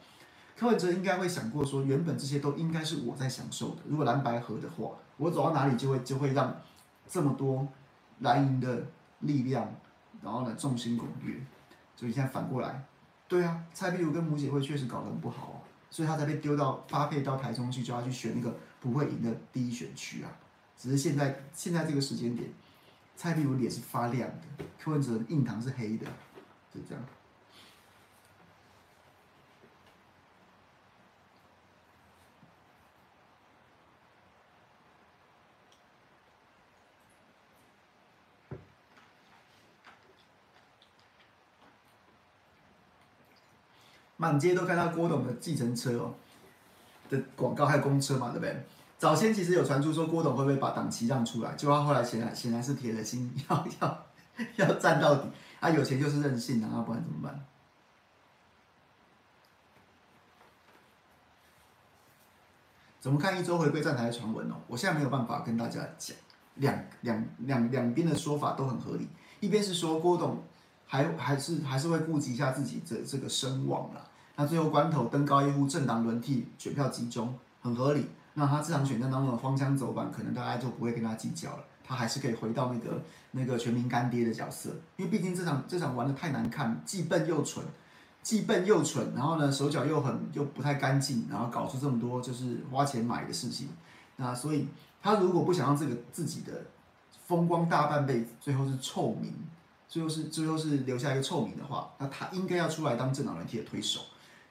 [0.56, 6.56] 柯文哲应该会想过说，原本这些都应该是我在享受的，如果蓝白合的话，我走到哪里就会就会让
[7.08, 7.68] 这么多
[8.20, 8.86] 蓝营的
[9.20, 9.70] 力量，
[10.22, 11.36] 然后呢众星拱月，
[11.96, 12.84] 所以现在反过来。
[13.28, 15.58] 对啊，蔡壁如跟母姐会确实搞得很不好啊，
[15.90, 20.30] 所以他才被丢到发配到台中去，叫他去选那个不会赢的第一选区啊。
[20.78, 22.50] 只是现在现在这个时间点，
[23.16, 26.06] 蔡壁如脸是发亮的，柯文哲印堂是黑的，
[26.74, 27.04] 就这样。
[44.18, 46.16] 满街都看到郭董的计程车哦
[47.10, 48.66] 的广告，还有公车嘛，对不对？
[48.98, 54.06] 早先其实有传出说郭董会不会把党旗让出来，结果他后来显然显然是铁了心要要
[54.56, 55.30] 要站到底。
[55.60, 57.46] 啊，有钱就是任性啊，不然怎么办？
[63.02, 64.56] 怎么看一周回归站台的传闻哦？
[64.68, 66.16] 我现在没有办法跟大家讲，
[66.56, 69.08] 两两两两边的说法都很合理。
[69.42, 70.42] 一边是说郭董。
[70.86, 74.02] 还还是还是会顾及一下自己这这个声望啦。
[74.36, 78.08] 那最后关头登高一呼，政党轮替，选票集中，很合理。
[78.34, 81.64] 那他这场选战当中的荒腔走板，可能大家就不会跟他计较了。
[81.88, 87.64] 他还是可以回到那个那个全民干爹的角色，因为毕竟这场这场玩得太难看，既笨又蠢，
[88.22, 93.70] 既笨又蠢，然后呢手脚又很又不太干净，然后搞出这么多就是花钱买的事情。
[94.18, 94.68] 那所以
[95.02, 96.66] 他如果不想让这个自己的
[97.28, 99.34] 风光大半辈子最后是臭名。
[99.96, 104.02] 最后是最后是留下一个臭名的话，那他应该要出来当政党轮替的推手。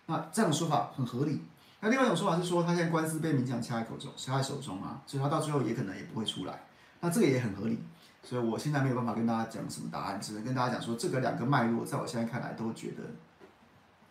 [0.07, 1.43] 那这样的说法很合理。
[1.81, 6.65] 那另外一种说法是说，他现在官司被民进党掐在口中，掐在手中啊，所以他到最后也可能也不会出来。
[7.01, 7.79] 那这个也很合理。
[8.23, 13.03] 所以我现在没有办法跟大家讲什么答案，只能跟大家讲说，这个两个脉络，在我现在看来都觉得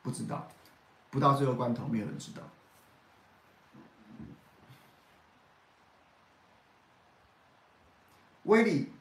[0.03, 0.47] 不知道，
[1.09, 2.43] 不到最后关头，没有人知道。
[8.43, 8.91] 威力。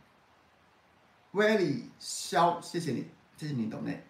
[1.33, 4.05] 威利肖，谢谢你，谢谢你懂内。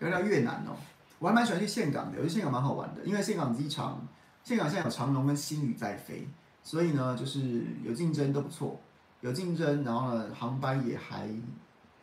[0.00, 0.76] 聊聊越南哦，
[1.20, 4.06] 我还蛮喜欢去岘港的，我觉得峴港蛮好玩的，因为岘港机场，
[4.44, 6.28] 岘港现在有长龙跟星宇在飞，
[6.64, 8.80] 所以呢，就是有竞争都不错，
[9.20, 11.30] 有竞争，然后呢，航班也还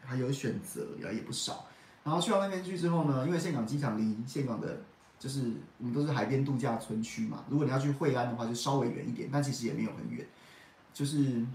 [0.06, 1.68] 还有选择，也也不少。
[2.04, 4.80] 然后去到那边去之后呢，因为岘港机场离岘港的。
[5.22, 10.26] 就是我们都是海边度假村区嘛，如果你要去惠安的话，就稍微远一点，但其实也没有很远，
[10.92, 11.46] 就是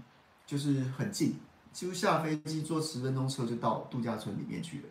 [0.45, 1.35] 就是很近，
[1.73, 4.83] 几乎下飞机坐十分钟车就到度假村里面去了。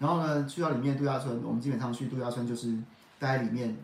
[0.00, 2.76] 然后呢，去到里面度假村，我们基本上去度假村就是
[3.20, 3.76] 待在里面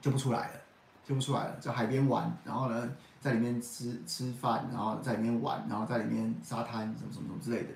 [0.00, 0.60] 就不出来了，
[1.06, 2.90] 就不出来了，在海边玩，然后呢
[3.20, 7.74] 在里面吃吃饭，然后在里面玩，然后在里面沙滩什么什么什么之类的。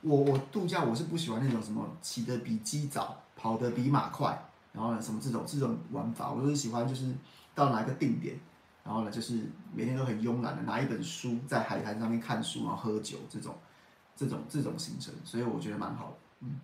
[0.00, 4.42] 我我度假我是不喜欢那种什么起得比鸡早，跑得比马快。
[4.74, 7.14] 然后呢，什么这种这种玩法，我就是喜欢，就是
[7.54, 8.36] 到哪一个定点，
[8.82, 9.40] 然后呢，就是
[9.72, 13.54] 每天都很慵懒的拿一本书在海滩上面看书，然后喝酒这种，
[14.16, 16.58] 这种这种行程，所以我觉得蛮好的，嗯，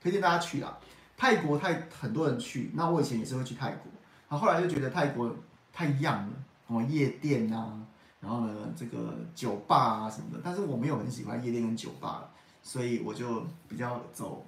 [0.00, 0.78] 推荐大家去啦。
[1.18, 3.92] 泰国太很多人去，那我以前也是会去泰国，
[4.30, 5.30] 然后后来就觉得泰国
[5.70, 6.32] 太样了，
[6.66, 7.78] 什么夜店啊，
[8.20, 12.30] 然后呢这个酒吧啊什么的，但是我没有很喜欢夜店跟酒吧，
[12.62, 14.46] 所以我就比较走。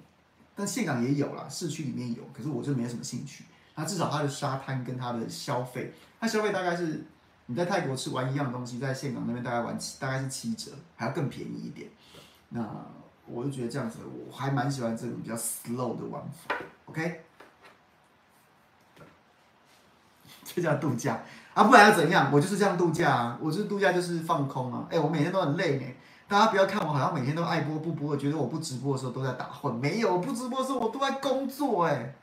[0.61, 3.45] 但峴港也有啦，市区里面有，可是我就没有什么兴趣。
[3.73, 7.03] 那至少它的沙滩跟它的消费，它消费大概是
[7.47, 11.89] 你在泰国吃完一样东西，在峴港那边大概玩，大概是七折，还要更便宜一点。
[12.49, 12.63] 那
[13.25, 16.55] 我就觉得这样子，我还蛮喜欢这种比较 slow 的玩法。
[16.85, 17.23] OK，
[20.45, 21.23] 这叫度假
[21.55, 22.31] 啊，不然要怎样？
[22.31, 24.87] 我就是这样度假啊，我就是度假就是放空啊。
[24.91, 25.85] 哎、我每天都很累呢。
[26.31, 29.75] 大家不要看我，好像每天都爱播不播，觉得我不直播的时候都在打混。
[29.75, 31.83] 没有，我不直播的时候我都在工作。
[31.83, 32.15] 哎，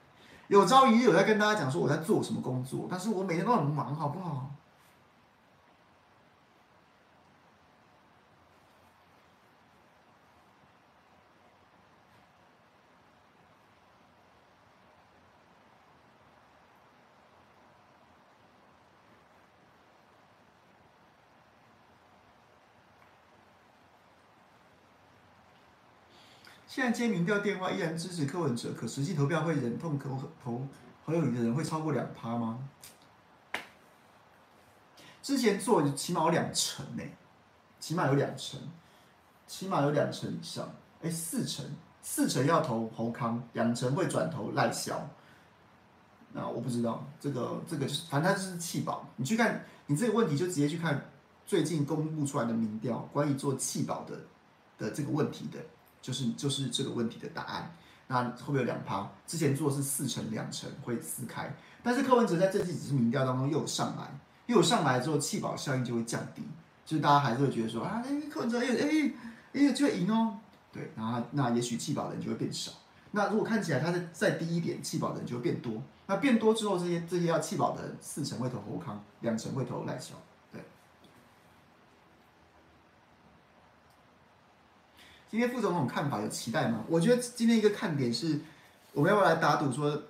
[0.47, 4.49] 有朝一日有在跟大家讲说我在做什么工作，但是我每天都很忙，好不好？
[26.79, 30.65] 现在接民调电话依然支持柯文哲，可实际投票会忍痛投投
[31.05, 32.57] 侯友宜的人会超过两趴吗？
[35.21, 37.03] 之前做起码有两成呢，
[37.81, 38.61] 起码有两成，
[39.49, 40.73] 起码有两成以上，
[41.03, 41.67] 哎，四成，
[42.01, 45.05] 四成要投侯康，两成会转投赖萧。
[46.33, 49.05] 那我不知道这个这个就是，反正他就是弃保。
[49.17, 51.11] 你去看，你这个问题就直接去看
[51.45, 54.21] 最近公布出来的民调，关于做弃保的
[54.79, 55.59] 的这个问题的。
[56.01, 57.75] 就是就是这个问题的答案，
[58.07, 59.11] 那会不会有两趴？
[59.27, 66.43] 之前做是四成两成会撕开，但是柯文哲在这次只是民调当中又有上来，又有上来之后弃保效应就会降低，
[66.87, 69.13] 就是大家还是会觉得说啊，哎柯文哲哎哎
[69.53, 70.39] 哎就会赢哦，
[70.73, 72.73] 对，然后那也许弃保的人就会变少，
[73.11, 80.15] 那如果看起来他再再低一点，弃保的人就会变多，那变多之后这些这些要弃保的人四成会投侯康，两成会投赖萧。
[85.31, 86.83] 今天副总统看法有期待吗？
[86.89, 88.41] 我觉得今天一个看点是，
[88.95, 90.03] 我们要不要来打赌说，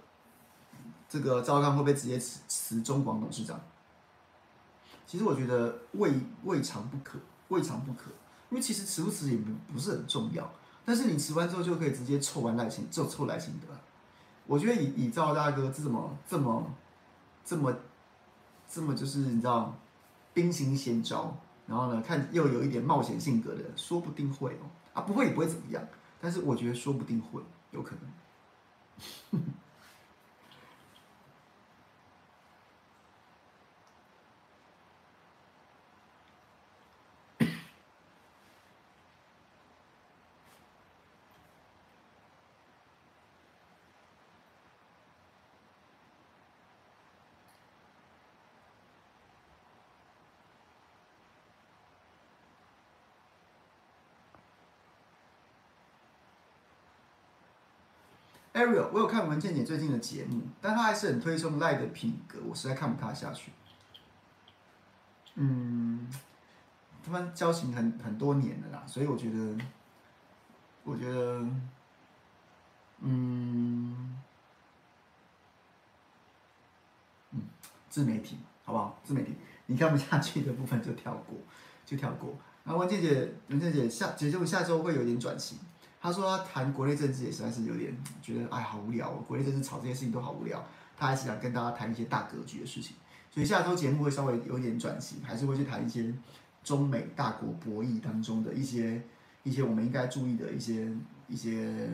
[1.08, 3.60] 这个赵康会不会直接辞辞中广董事长？
[5.08, 6.12] 其实我觉得未
[6.44, 8.10] 未尝不可，未尝不可，
[8.50, 10.48] 因为其实辞不辞也不不是很重要。
[10.84, 13.74] 但是你辞完之后就可以直接凑完赖清，就凑赖清德。
[14.46, 16.72] 我觉得以以赵大哥这么这么
[17.44, 17.74] 这么
[18.70, 19.76] 这么就是你知道
[20.32, 24.70] 兵行险招，然后呢看又有一点冒险性格的，说不定会哦。
[25.00, 25.82] 不会也不会怎么样，
[26.20, 27.40] 但是我觉得说不定会
[27.70, 29.42] 有可能。
[58.58, 63.52] Ariel，我有看文倩姐最近的节目，但她还是很推崇赖的品格，我实在看不太下去。
[65.36, 66.10] 嗯，
[67.04, 69.56] 他们交情很很多年了啦，所以我觉得，
[70.82, 71.46] 我觉得，
[72.98, 74.18] 嗯，
[77.30, 77.42] 嗯，
[77.88, 78.98] 自媒体好不好？
[79.04, 79.36] 自媒体，
[79.66, 81.38] 你看不下去的部分就跳过，
[81.86, 82.36] 就跳过。
[82.64, 85.56] 然后文倩姐，文倩姐下节目下周会有点转型。
[86.00, 90.64] 他说他谈国内政治也实在是有点觉得哎，好无聊哦，国内政治吵这些事情都好无聊。
[90.96, 92.96] 他还是想跟大家谈一些大格局的事情，
[93.30, 96.12] 所以下周节目会稍微有点转型，还是会去谈一些
[96.64, 99.00] 中美大国博弈当中的一些
[99.44, 100.92] 一些我们应该注意的一些
[101.28, 101.88] 一些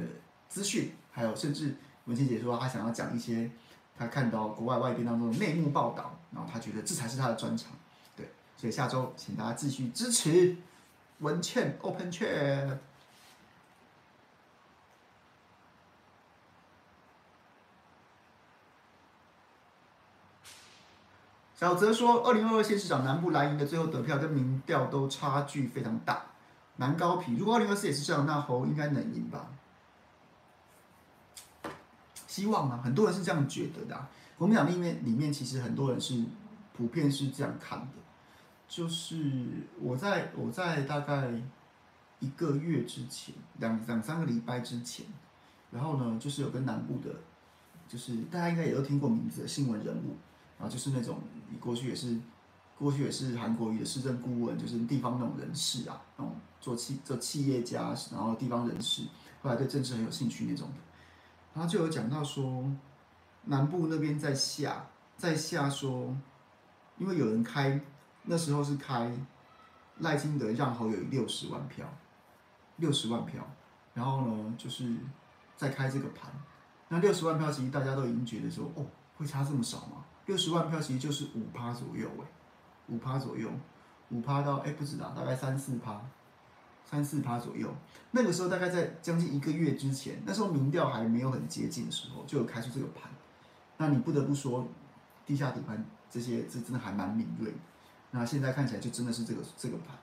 [0.48, 1.74] 资讯，还有甚至
[2.06, 3.50] 文茜姐说她想要讲一些
[3.94, 7.72] 她看到国外外电当中的内幕报道，然后她觉得这才是她的专长。
[8.16, 8.26] 对，
[8.56, 10.56] 所以下周请大家继续支持
[11.18, 12.78] 文茜 Open Chat。
[21.64, 26.22] 小泽说，二零二二县市长南部蓝营的最后得票跟民调都差距非常大，
[26.76, 27.36] 南高皮。
[27.36, 29.48] 如果二零二四也是这样，那侯应该能赢吧？
[32.26, 34.10] 希望啊，很多人是这样觉得的啊。
[34.36, 36.22] 国民党里面里面其实很多人是
[36.76, 37.86] 普遍是这样看的，
[38.68, 39.46] 就是
[39.80, 41.30] 我在我在大概
[42.18, 45.06] 一个月之前，两两三个礼拜之前，
[45.70, 47.14] 然后呢，就是有跟南部的，
[47.88, 50.14] 就是大家应该也都听过名字的新闻人物。
[50.68, 51.18] 就是那种，
[51.50, 52.18] 你过去也是，
[52.78, 59.02] 过去也是韩国瑜的市政顾问，就是地方那种人士啊，那种做企做企业家，然后地方人士，
[59.42, 60.74] 后来对政治很有兴趣那种的。
[61.54, 62.64] 然后就有讲到说，
[63.44, 64.86] 南部那边在下，
[65.16, 66.16] 在下说，
[66.98, 67.80] 因为有人开，
[68.24, 69.16] 那时候是开
[69.98, 71.86] 赖清德让侯友宜六十万票，
[72.78, 73.46] 六十万票，
[73.94, 74.96] 然后呢，就是
[75.56, 76.32] 在开这个盘，
[76.88, 78.84] 那六十万票其实大家都已经觉得说，哦，
[79.16, 80.04] 会差这么少吗？
[80.26, 82.26] 六十万票其实就是五趴左右，哎，
[82.88, 83.50] 五趴左右，
[84.10, 86.00] 五趴到哎不知道，大概三四趴，
[86.90, 87.68] 三四趴左右。
[88.12, 93.10] 那个时候大概在将近一个月之前，那时候民调还没有很接近的时候，就有开出这个盘。
[93.76, 94.66] 那你不得不说，
[95.26, 97.52] 地下底盘这些这真的还蛮敏锐。
[98.12, 99.98] 那现在看起来就真的是这个这个盘，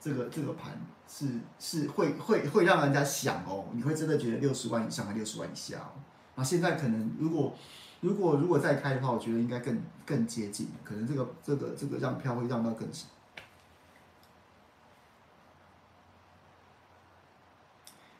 [0.00, 6.00] 这个这个盘是是会会会让人家想哦，你会真的觉得六十万以上还六十万以下哦。
[6.34, 7.54] 那现在可能如果。
[8.02, 13.06] 如果如果再开的话，我觉得应该更更接近，可能这个这个这个让票会让到更少。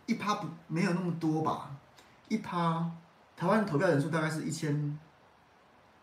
[0.06, 1.76] 一趴不没有那么多吧？
[2.28, 2.90] 一趴，
[3.36, 4.98] 台湾投票人数大概是一千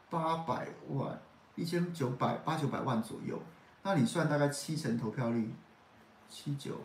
[0.10, 1.18] 八百万，
[1.56, 3.42] 一千九百八九百万左右。
[3.84, 5.54] 那你算大概七成投票率，
[6.28, 6.82] 七九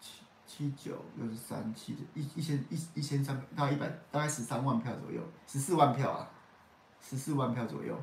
[0.00, 6.28] 七七九六十三七一一千一一千三百大概一百大概十三万票左右，十四万票啊，
[7.06, 7.98] 十四万票左右。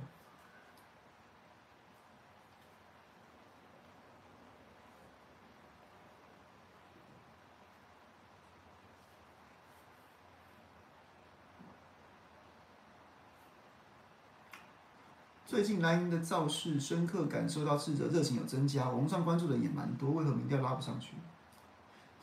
[15.47, 21.15] 最近蓝营的造势，深刻感受到支持者热情有增加，网上关注的也蛮多，为何民调拉不上去？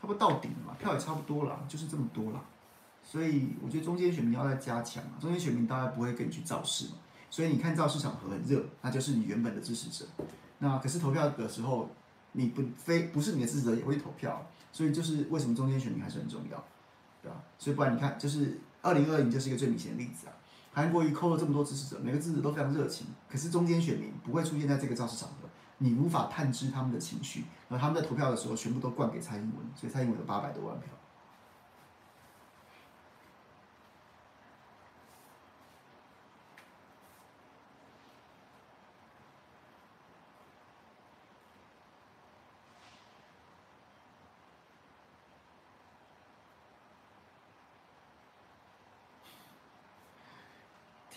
[0.01, 2.43] 差不多到顶了嘛，票也差不多了，就是这么多了。
[3.11, 6.97] 所以我觉得中间选民要再加强嘛，中间选民大概不会跟你去造势嘛。
[7.31, 10.05] 所以你看造势场合很热，那就是你原本的支持者。
[10.59, 11.89] 那可是投票的时候，
[12.33, 16.63] 你不非不是你的支持者也会投票，所以就是为什么中间选民还是很重要，
[17.23, 17.43] 对吧？
[17.59, 20.33] 所以不然你看，就是二零二零就是一个最明显的例子啊。
[20.73, 25.49] 韩国瑜扣了这么多支持者，每个支持者都非常热情，可是中间选民不会出现在这个造势场合，
[25.79, 30.89] 你无法探知他们的情绪，而他们在投票的时候全部都灌给蔡英文，所以蔡英文有八百多万票。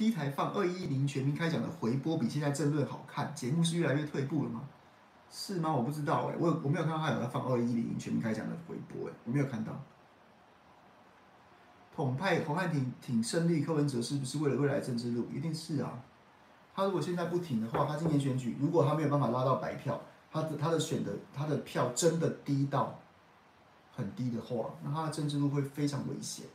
[0.01, 4.63] 第一台放二一零全民开讲的回播比现在政论好看，节目是越来越退步了吗？
[5.29, 5.71] 是吗？
[5.71, 9.79] 我不知道哎、欸，我我没有看到他有在放二一零全民开讲的回播哎、我没有看到。
[11.95, 15.27] 统派侯汉廷挺胜利，柯文哲是不是为了未来政治路？
[15.31, 15.99] 一定是啊。
[16.73, 22.99] 他如果现在不挺的话，他今年选举如果他没有办法拉到白票，他的他的选的他的票真的低到
[23.95, 26.47] 很低的话，那他的政治路会非常危险。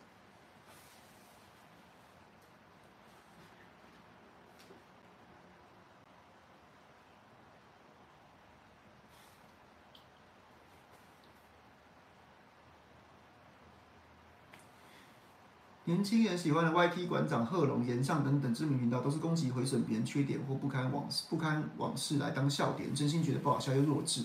[15.86, 24.24] 年轻人喜欢的 YT 馆长贺龙、炎上等等知名频道，都是攻击毁损别人缺点或不堪往事不堪往事来当笑点，真心觉得不好笑又弱智。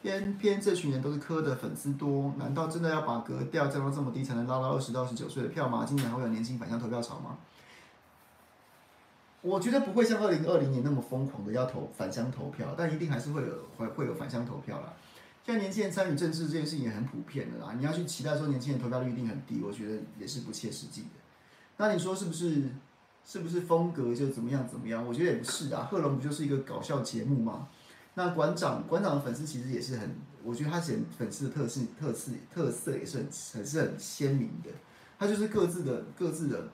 [0.00, 5.84] 偏偏这群人都是柯的粉丝多，难道真的要把格调降到这么低，才能拉到二十到二十九岁的票吗？
[5.84, 7.36] 今年还会有年轻返乡投票潮吗？
[9.42, 14.92] 我觉得不会像二零二零年那么疯狂的要投返乡投票，但一定还是会有会会有返乡投票啦。
[15.46, 21.08] 现在年轻人参与政治这件事情也很普遍的啦，你要去期待说年轻人投票率一定很低，我觉得也是不切实际的。
[21.76, 22.64] 那你说是不是？
[23.24, 25.04] 是不是风格就怎么样怎么样？
[25.04, 25.88] 我觉得也不是啊。
[25.90, 27.68] 贺龙不就是一个搞笑节目吗？
[28.14, 34.70] 那馆长馆长的粉丝其实也是很，我觉得他显粉丝的特色特色特色也是很很是很鲜明的。
[35.18, 36.68] 他就是各自的各自的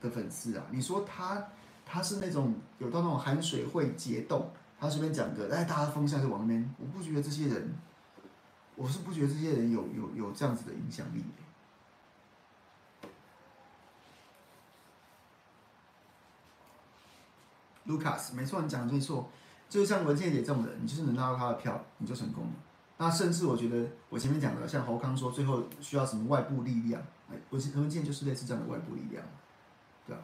[0.00, 0.64] 的粉丝啊。
[0.72, 1.44] 你说他
[1.84, 6.74] 他是那种有到那种寒水会结冻，他随便讲个，哎，大家风向就往那边。
[6.78, 7.72] 我不觉得这些人。
[8.76, 11.24] 我是不觉得这些人有有有这样子的影响力。
[17.86, 19.28] Lucas，没错，你讲的没错，
[19.68, 22.52] 就是像文倩姐这种人，你就是能拿到他的票，你就成功了。
[22.98, 29.24] 那甚至我觉得，我前面讲的，像侯康说，最后需要什么外部力量，哎，文文茜就是类似这样的外部力量，
[30.06, 30.22] 对吧？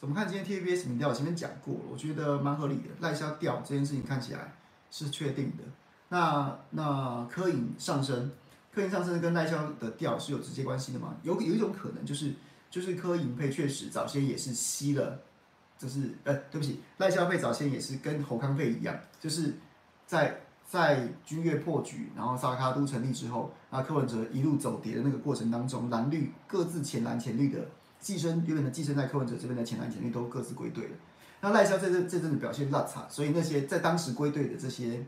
[0.00, 1.12] 怎么看今天 TVBS 民调？
[1.12, 2.84] 前面讲过了，我觉得蛮合理的。
[3.00, 4.54] 赖萧掉这件事情看起来
[4.90, 5.64] 是确定的。
[6.08, 8.32] 那那柯盈上升，
[8.72, 11.14] 柯盈上升跟赖萧的调是有直接关系的吗？
[11.22, 12.32] 有有一种可能就是
[12.70, 15.20] 就是柯盈配确实早先也是吸了，
[15.76, 19.58] 就是呃对不起，赖萧配早先也是跟侯康配一样，就是
[20.06, 27.68] 在在君悦破局，然后萨卡都成立之后，那柯文哲一路走跌的那个过程当中，蓝绿各自浅蓝浅绿的。
[28.00, 30.90] 寄生原本的寄生在柯文哲这边的浅蓝浅绿都各自归队了。
[31.42, 35.06] 那赖萧在这这阵子表现烂差，所以那些在当时归队的这些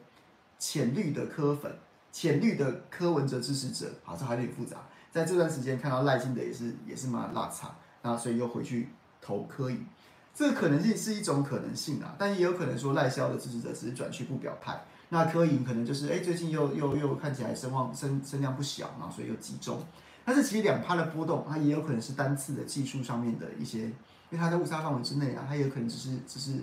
[0.58, 1.70] 浅绿的柯粉、
[2.10, 4.76] 浅绿的柯文哲支持者，好，这还有点复杂。
[5.10, 8.88] 在这段时间看到赖清德也是也是蛮烂差，那所以又回去
[9.20, 9.86] 投柯盈，
[10.34, 19.84] 这个可能性是一种可能性啊，但也有可能说赖萧的支持者只是转去不表态，那柯盈可能就是哎最近又又又看起来声望声声量不小嘛，所以又集中。
[20.24, 23.92] 但是其实两趴的波动，它也有可能是单次的技术上面的一些，因
[24.32, 26.62] 为它在误差范围之内啊，它也有可能只是只是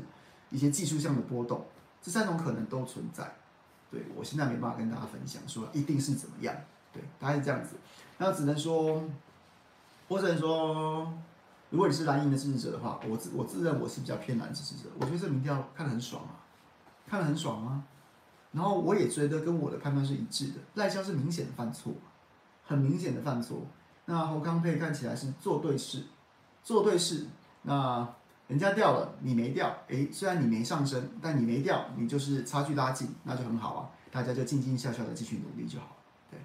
[0.50, 1.66] 一些技术上的波动，
[2.02, 3.36] 这三种可能都存在。
[3.92, 6.56] 对，我现在没办法跟大家分享说一定是怎么样，
[6.94, 7.76] 对，大概是这样子。
[8.18, 9.04] 那只能说，
[10.08, 11.12] 我只能说，
[11.70, 16.38] 如果你是蓝营的支持者的话，我自我自认我是比较偏蓝支持者，我觉得这民调看得很爽啊，
[17.08, 17.84] 看得很爽啊。
[18.52, 21.94] 然后我也觉得跟我的判断是一致的，赖萧是明显的犯错。
[22.70, 23.66] 很明显的犯错，
[24.06, 26.04] 那侯康配看起来是做对事，
[26.64, 27.26] 做对事，
[27.64, 28.08] 那
[28.48, 35.96] 人家掉了，你没掉，哎，虽然你没上升，但你没掉，你就是差距拉近，那就很好啊，大家就静静笑笑的继续努力就好。
[36.30, 36.38] 对。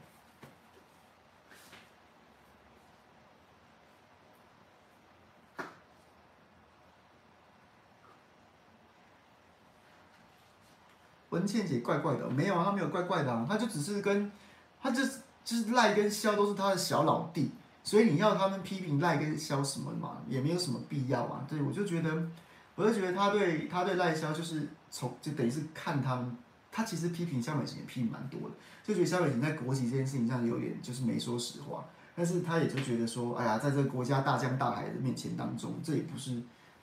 [11.28, 14.32] 文倩姐怪怪的，没有啊，她没有怪怪的啊，她就只是跟，
[14.80, 15.02] 她就
[15.44, 17.50] 就是赖跟萧都是他的小老弟。
[17.86, 21.44] 所以你要他们批评赖跟萧什么嘛，也没有什么必要啊。
[21.46, 22.28] 对，我就觉得，
[22.74, 26.34] 我就觉得他对他对赖萧就是从就等于是看他们，
[26.72, 31.84] 他其实批评萧美琴也批评蛮多的，就觉得萧美琴在国籍这件事情上有点就是没说实话。
[32.16, 36.40] 但是他也就觉得说，哎呀，在这个国家大江大海的面前当中，这也不是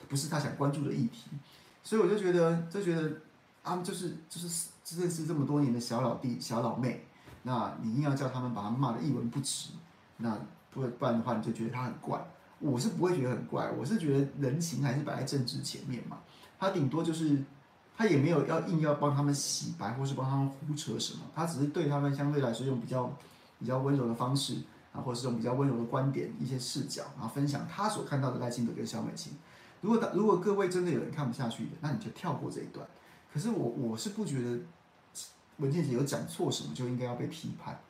[0.08, 1.30] 不是他想关注的议题。
[1.82, 3.10] 所以我就觉得，就觉得
[3.64, 4.68] 啊，就是就是
[5.00, 7.06] 认识这么多年的小老弟小老妹，
[7.42, 9.70] 那你硬要叫他们把他骂得一文不值，
[10.16, 10.38] 那。
[10.74, 12.18] 不不然的话，你就觉得他很怪。
[12.58, 16.18] 我是不会觉得很怪，我是觉得人情还是摆在政治前面嘛。
[16.58, 17.44] 他顶多就是，
[17.94, 21.20] 他也没有要硬要帮他们洗白，或是帮他们胡扯什么。
[21.34, 23.12] 他只是对他们相对来说用比较
[23.58, 24.62] 比较温柔的方式
[24.94, 29.34] 啊，或是用比较温柔的观点、一些视角，然后分享他所看到的赖清德跟萧美琴。
[29.82, 32.86] 如果如果各位真的有人看不下去的，那你就跳过这一段。
[33.30, 34.58] 可是我我是不觉得
[35.62, 37.80] 文倩姐有讲错什么就应该要被批判。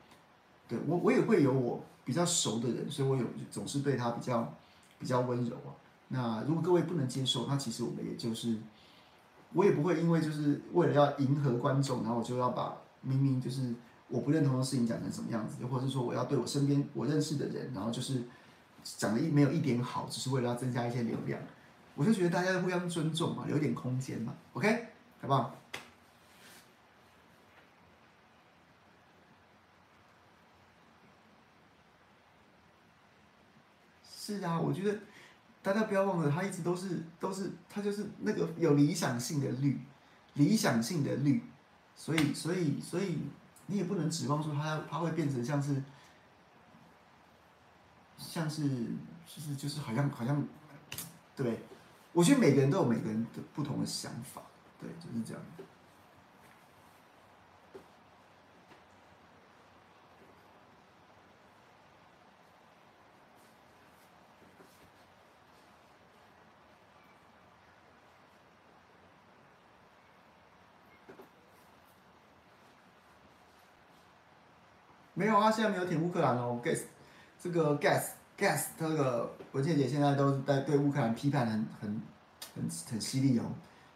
[0.69, 1.83] 对我我也会有我。
[2.05, 4.53] 比较熟的人，所以我有总是对他比较
[4.99, 5.71] 比较温柔啊。
[6.09, 8.59] 那如果各位不能接受，那其实我们也就是，
[9.53, 13.73] 我也不会因为就是为了要迎合观众，然后我就要把明明就是
[14.09, 18.21] 我不认同的事情讲成什么样子，或者是说我要对我身边我认识的人，然后就是
[18.83, 21.41] 讲的一没有一点好，只是为了要增加一些流量。
[21.95, 24.89] 我就觉得大家互相尊重嘛，留点空间嘛，OK，
[25.21, 25.55] 好不好？
[34.39, 34.99] 是啊，我觉得
[35.63, 39.81] 大家不要忘了，他一直都是都是他就是那个有理想性的绿，
[40.35, 41.43] 理想性的绿，
[41.95, 43.19] 所以所以所以
[43.67, 45.83] 你也不能指望说他他会变成像是
[48.19, 48.69] 像是
[49.27, 50.45] 就是就是好像好像
[51.37, 51.63] 对，
[52.13, 54.43] 我觉得每个人都有每个人的不同的想法，
[54.81, 55.43] 对，就是这样。
[75.23, 76.61] 没有啊，现在没有挺乌克兰哦。
[76.65, 76.81] Gas，
[77.41, 82.03] 这个 Gas，Gas，这个文倩姐现在都在对乌克兰批判很很
[82.57, 83.45] 很很犀利哦，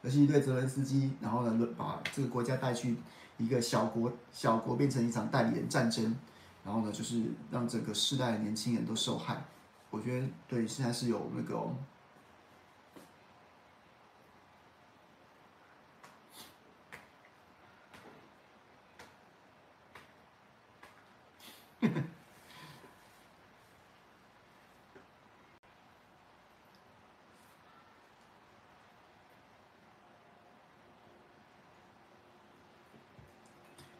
[0.02, 2.96] 尤其对泽连斯基，然后呢，把这个国家带去
[3.38, 6.16] 一个小国小国变成一场代理人战争，
[6.64, 9.36] 然后呢，就是让整个世代的年轻人都受害。
[9.90, 11.60] 我觉得对，现在是有那个、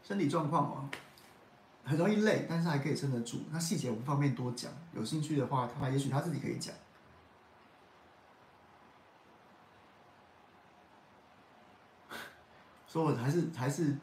[0.03, 0.89] 身体状况哦，
[1.85, 3.41] 很容易累，但是还可以撑得住。
[3.51, 6.73] 那细节我不方便多讲，有兴趣的话，他也许他自己可以讲。
[12.87, 13.97] 所以我还是还是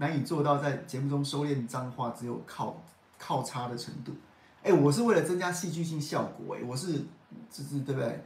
[0.00, 2.82] 难以做到在节目中收敛脏话，只有靠
[3.18, 4.14] 靠插的程度。
[4.62, 7.04] 哎，我是为了增加戏剧性效果，哎，我是
[7.50, 8.24] 就是对不对？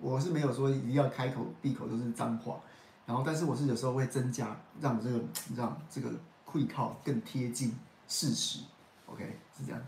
[0.00, 2.60] 我是没有说一定要开口闭口都是脏话。
[3.04, 5.20] 然后，但是我是有时候会增加，让这个
[5.56, 6.12] 让这个
[6.44, 8.60] 会靠更贴近事实
[9.06, 9.82] ，OK，是这样。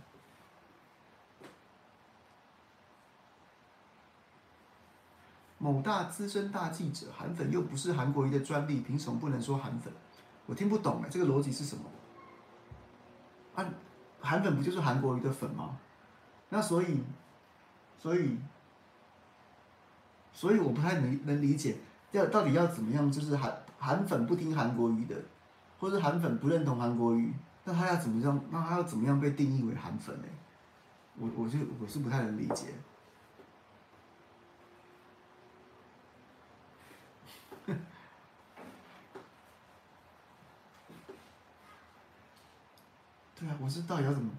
[5.59, 9.93] 某大资深大记者，韩粉又不是韩国瑜的专利，凭什么不能说韩粉？
[10.51, 11.85] 我听不懂哎，这个逻辑是什么？
[13.55, 13.65] 啊，
[14.21, 15.79] 韩粉不就是韩国瑜的粉吗？
[16.49, 17.05] 那所以，
[17.97, 18.37] 所以，
[20.33, 21.77] 所以我不太能能理解。
[22.11, 23.09] 要到底要怎么样？
[23.13, 25.15] 就是韩韩粉不听韩国瑜的，
[25.79, 27.33] 或者韩粉不认同韩国瑜，
[27.63, 28.41] 那他要怎么样？
[28.51, 30.27] 那他要怎么样被定义为韩粉呢？
[31.17, 32.75] 我我就我是不太能理解。
[43.41, 44.31] 对啊，我是到底要怎么，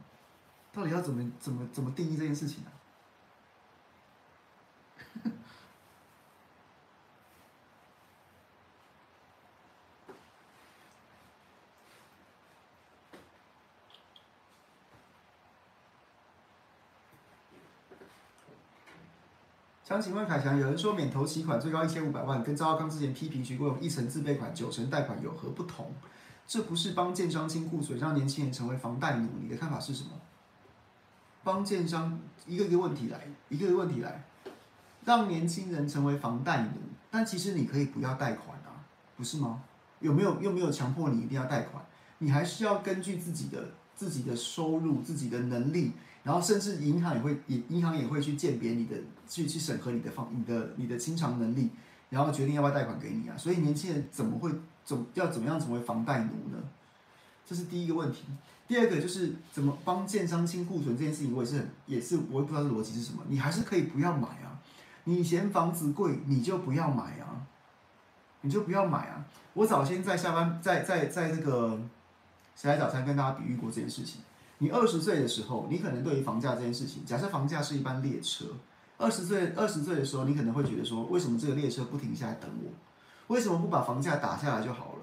[0.72, 2.70] 到底要怎么怎么怎么定义这件事情呢？
[19.84, 25.92] 想请问凯翔，有人说免头期款最高一千五百万，跟赵少康之前批评徐国勇一成自备款、九成贷款有何不同？
[26.52, 29.30] 这不是帮建商清库存，让年轻人成为房贷奴？
[29.42, 30.10] 你的看法是什么？
[31.46, 34.26] 帮建商一个一个问题来，一个一个问题来，
[35.06, 36.72] 让年轻人成为房贷奴，
[37.10, 38.84] 但其实你可以不要贷款啊，
[39.16, 39.64] 不是吗？
[40.02, 41.82] 有没有又没有强迫你一定要贷款？
[42.18, 51.70] 你还是要根据自己的自己的收入、自己的能力，然后甚至银行也会也银行也会去鉴别你的，去去审核你的房你的你的清偿能力，
[52.10, 53.38] 然后决定要不要贷款给你啊。
[53.38, 54.52] 所以年轻人怎么会
[54.84, 56.58] 怎要怎么样成为房贷奴呢？
[57.46, 58.24] 这是第一个问题。
[58.68, 63.22] 第二个就是怎么帮建商清库存这件事情，我也是很也是我也不知道逻辑是什么。
[63.28, 64.58] 你还是可以不要买啊，
[65.04, 67.46] 你嫌房子贵，你就不要买啊，
[68.42, 69.26] 你就不要买啊。
[69.54, 71.78] 我早先在下班，在在在这个
[72.56, 74.22] 谁来早餐跟大家比喻过这件事情。
[74.60, 78.46] 你二十岁的时候，你可能对于房价这件事情，假设房价是一班列车，
[78.98, 82.72] 二十岁二十岁的时候，你可能会觉得说，为什么这个列车不停下来等我？
[83.32, 85.00] 为什么不把房价打下来就好了？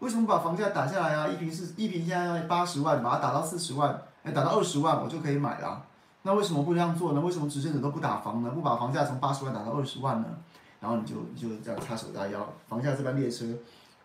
[0.00, 1.28] 为什么把房价打下来啊？
[1.28, 5.80] 一平是一平现在八十万，把它打到四十万，哎，打到二十万，我就可以买了。
[6.22, 7.20] 那为什么不这样做呢？
[7.20, 8.50] 为什么执政者都不打房呢？
[8.50, 10.26] 不把房价从八十万打到二十万呢？
[10.80, 13.46] 然后你就你就这样插手大腰，房价这班列车，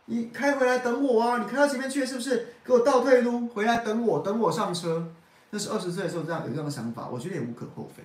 [0.05, 1.39] 你开回来等我啊！
[1.39, 2.49] 你开到前面去是不是？
[2.63, 5.07] 给我倒退路，回来等我，等我上车。
[5.49, 8.03] 那是二十岁的时候这样有这样的想法，我觉得也无可厚非。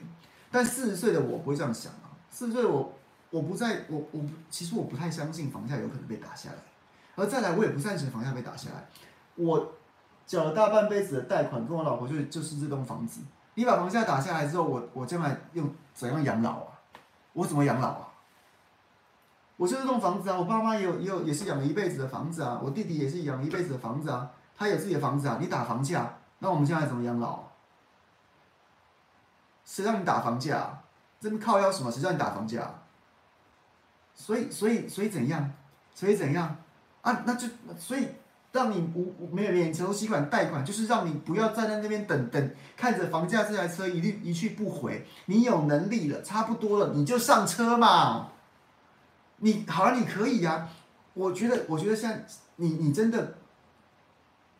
[0.50, 2.16] 但四十岁的我不会这样想啊！
[2.30, 2.92] 四十岁的我，
[3.30, 6.56] 我不在，我我其实我不太相信房价有可能被打下来。
[7.16, 8.88] 而再来，我也不赞成房价被打下来。
[9.36, 9.72] 我
[10.26, 13.20] 缴了大半辈子的贷款，跟我老婆就就是这栋房子。
[13.54, 16.80] 你把房价打下来之后，我我将来用怎样养老啊？
[17.32, 18.08] 我怎么养老啊？
[19.56, 25.36] 我就这栋房子啊，我爸妈也有也有也是养了一辈子的房子啊，我弟弟也是养了一辈子的房子啊，他有自己的房子啊。
[25.40, 27.44] 你打房价，那我们将来怎么养老啊？
[29.64, 30.82] 谁让你打房价啊？
[31.20, 31.90] 这边靠腰什么？
[31.90, 32.79] 谁让你打房价啊？
[34.20, 35.50] 所以所以所以怎样？
[35.94, 36.58] 所以怎样？
[37.00, 37.48] 啊，那就
[37.78, 38.06] 所以
[38.52, 45.06] 让你无没有免头期款贷款，就是让你不要站在那边等等，看着房价这台车一律一去不回。
[45.24, 48.28] 你有能力了，差不多了，你就上车嘛。
[49.38, 50.68] 你好了，你可以呀、啊。
[51.14, 52.12] 我觉得，我觉得像
[52.56, 53.38] 你，你真的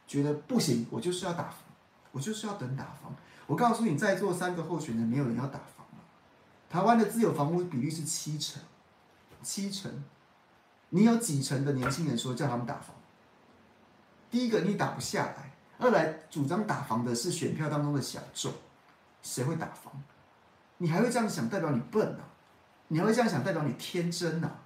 [0.07, 1.53] 觉得不行，我就是要打，
[2.13, 3.15] 我就是要等打房。
[3.47, 5.87] 我告诉你，在座三个候选人，没有人要打房。
[6.71, 8.63] 台湾的自有房屋比率是七成，
[9.43, 10.05] 七成。
[10.91, 12.95] 你有几成的年轻人说叫他们打房？
[14.31, 18.53] 第一个，你打不下来；二来，主张打房的是选票当中的小众，
[19.23, 19.93] 谁会打房？
[20.79, 22.29] 你还会这样想，代表你笨呐、啊？
[22.89, 24.59] 你还会这样想，代表你天真呐、啊？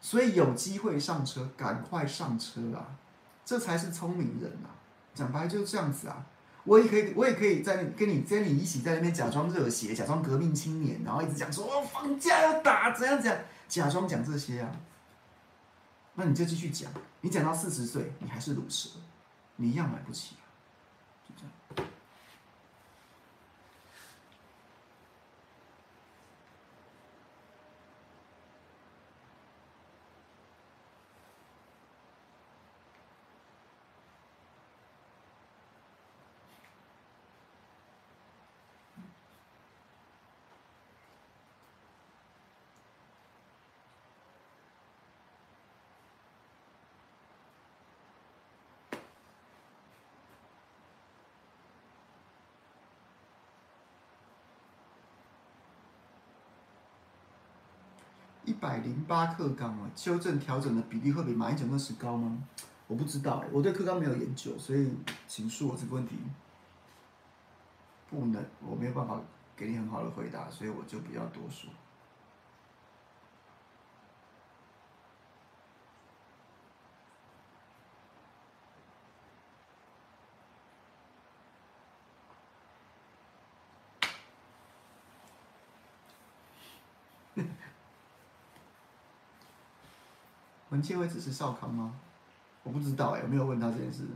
[0.00, 2.96] 所以有机会上车，赶快上车啊！
[3.44, 4.74] 这才是聪明人呐、啊！
[5.14, 6.24] 讲白就是这样子啊！
[6.64, 13.40] 我也可以，我也可以在跟你跟你一起在那边假装热血，假装革命青年，然后一直讲说哦，房价要打，怎样怎样，
[13.72, 14.70] 假装讲这些啊！
[16.12, 16.92] 那你就继续讲，
[17.22, 18.90] 你讲到四十岁，你还是乳蛇，
[19.56, 20.36] 你一样买不起。
[58.44, 62.38] 一百零八克钢啊，修正调整的比例会比马英九那时高吗？
[62.86, 64.88] 我不知道，我对克钢没有研究，所以
[65.26, 66.14] 请恕我这个问题
[68.08, 69.20] 不能，我没有办法
[69.56, 71.68] 给你很好的回答，所以我就不要多说。
[90.72, 91.92] 文茜会支持少康吗？
[92.64, 94.06] 我不知道哎、欸，我没有问他这件事。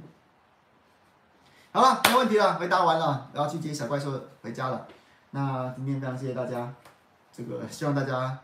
[1.71, 4.89] 好了，没问题了，回答完了，然后去接小怪兽回家了。
[5.33, 6.73] 那今天非常谢谢大家，
[7.31, 8.39] 这个希望大家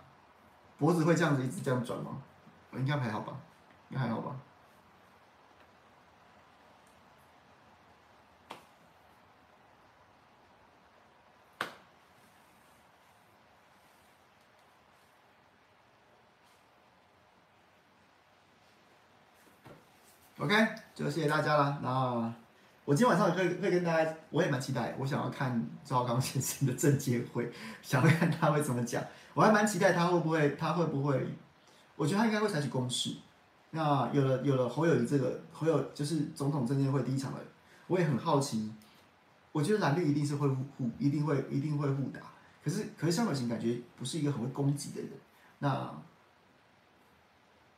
[0.76, 2.18] 脖子会这样子一直这样转吗？
[2.70, 3.32] 我应该还好吧，
[3.88, 4.36] 应该还好吧。
[20.38, 20.54] OK，
[20.94, 21.78] 就谢谢大家了。
[21.82, 22.34] 那
[22.84, 29.04] 我今天晚上会会跟大家，我也蛮期待，我想要看赵刚先生的证监会，想要看他会怎么讲，
[29.34, 31.34] 我还蛮期待他会不会，他会不会，
[31.96, 33.14] 我觉得他应该会采取攻势。
[33.70, 37.38] 那有了有了侯友谊这个侯友就是总统证监会第一场了，
[37.86, 38.72] 我也很好奇，
[39.52, 42.20] 我觉得蓝绿一定是会互，一定会一定会互打。
[42.64, 45.10] 可是可是萧美琴感觉不是一个很会攻击的人，
[45.60, 45.92] 那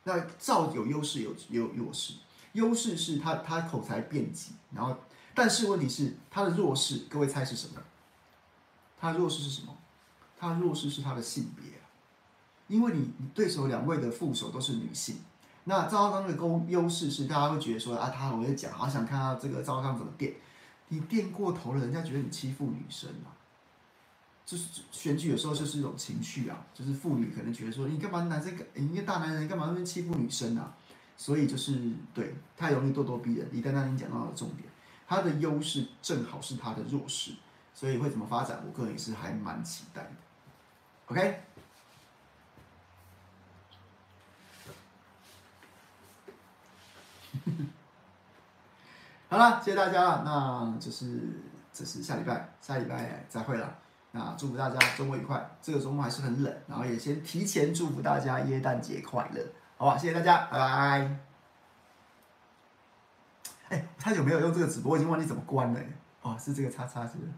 [0.03, 2.13] 那赵有优势有有弱势，
[2.55, 4.97] 优势是他他口才辩捷，然后
[5.33, 7.81] 但是问题是他的弱势，各位猜是什么？
[8.97, 9.77] 他弱势是什么？
[10.37, 11.65] 他弱势是他的性别，
[12.67, 15.17] 因为你你对手两位的副手都是女性。
[15.65, 20.33] 那赵少康的攻优势是，大家会觉得说啊，他很会讲，好想看到这个赵少康怎么电，
[20.89, 23.35] 你电过头了，人家觉得你欺负女生啊。
[24.45, 30.71] 就是选举有时候就是一种情绪啊，就是妇女可能觉得说，你干嘛男生，你一个大男人干嘛那边欺负女生啊？
[31.17, 31.79] 所以就是
[32.13, 33.47] 对，太容易咄咄逼人。
[33.51, 34.67] 李丹丹，你讲到了重点，
[35.07, 37.31] 他的优势正好是他的弱势，
[37.73, 40.11] 所以会怎么发展，我个人也是还蛮期待的。
[41.07, 41.41] OK。
[49.27, 51.19] 好了，谢谢大家，那就是
[51.73, 53.77] 这是下礼拜，下礼拜再会了。
[54.11, 59.45] 那祝福大家周末愉快，这个周末还是很冷，然后也先提前祝福大家耶诞节快乐，
[59.85, 59.97] 好？
[59.97, 61.17] 谢谢大家，拜拜。
[63.69, 65.79] 哎，太久没有用这个直播，我已经忘记怎么关了。
[66.21, 67.31] 哦，是这个叉叉是不是？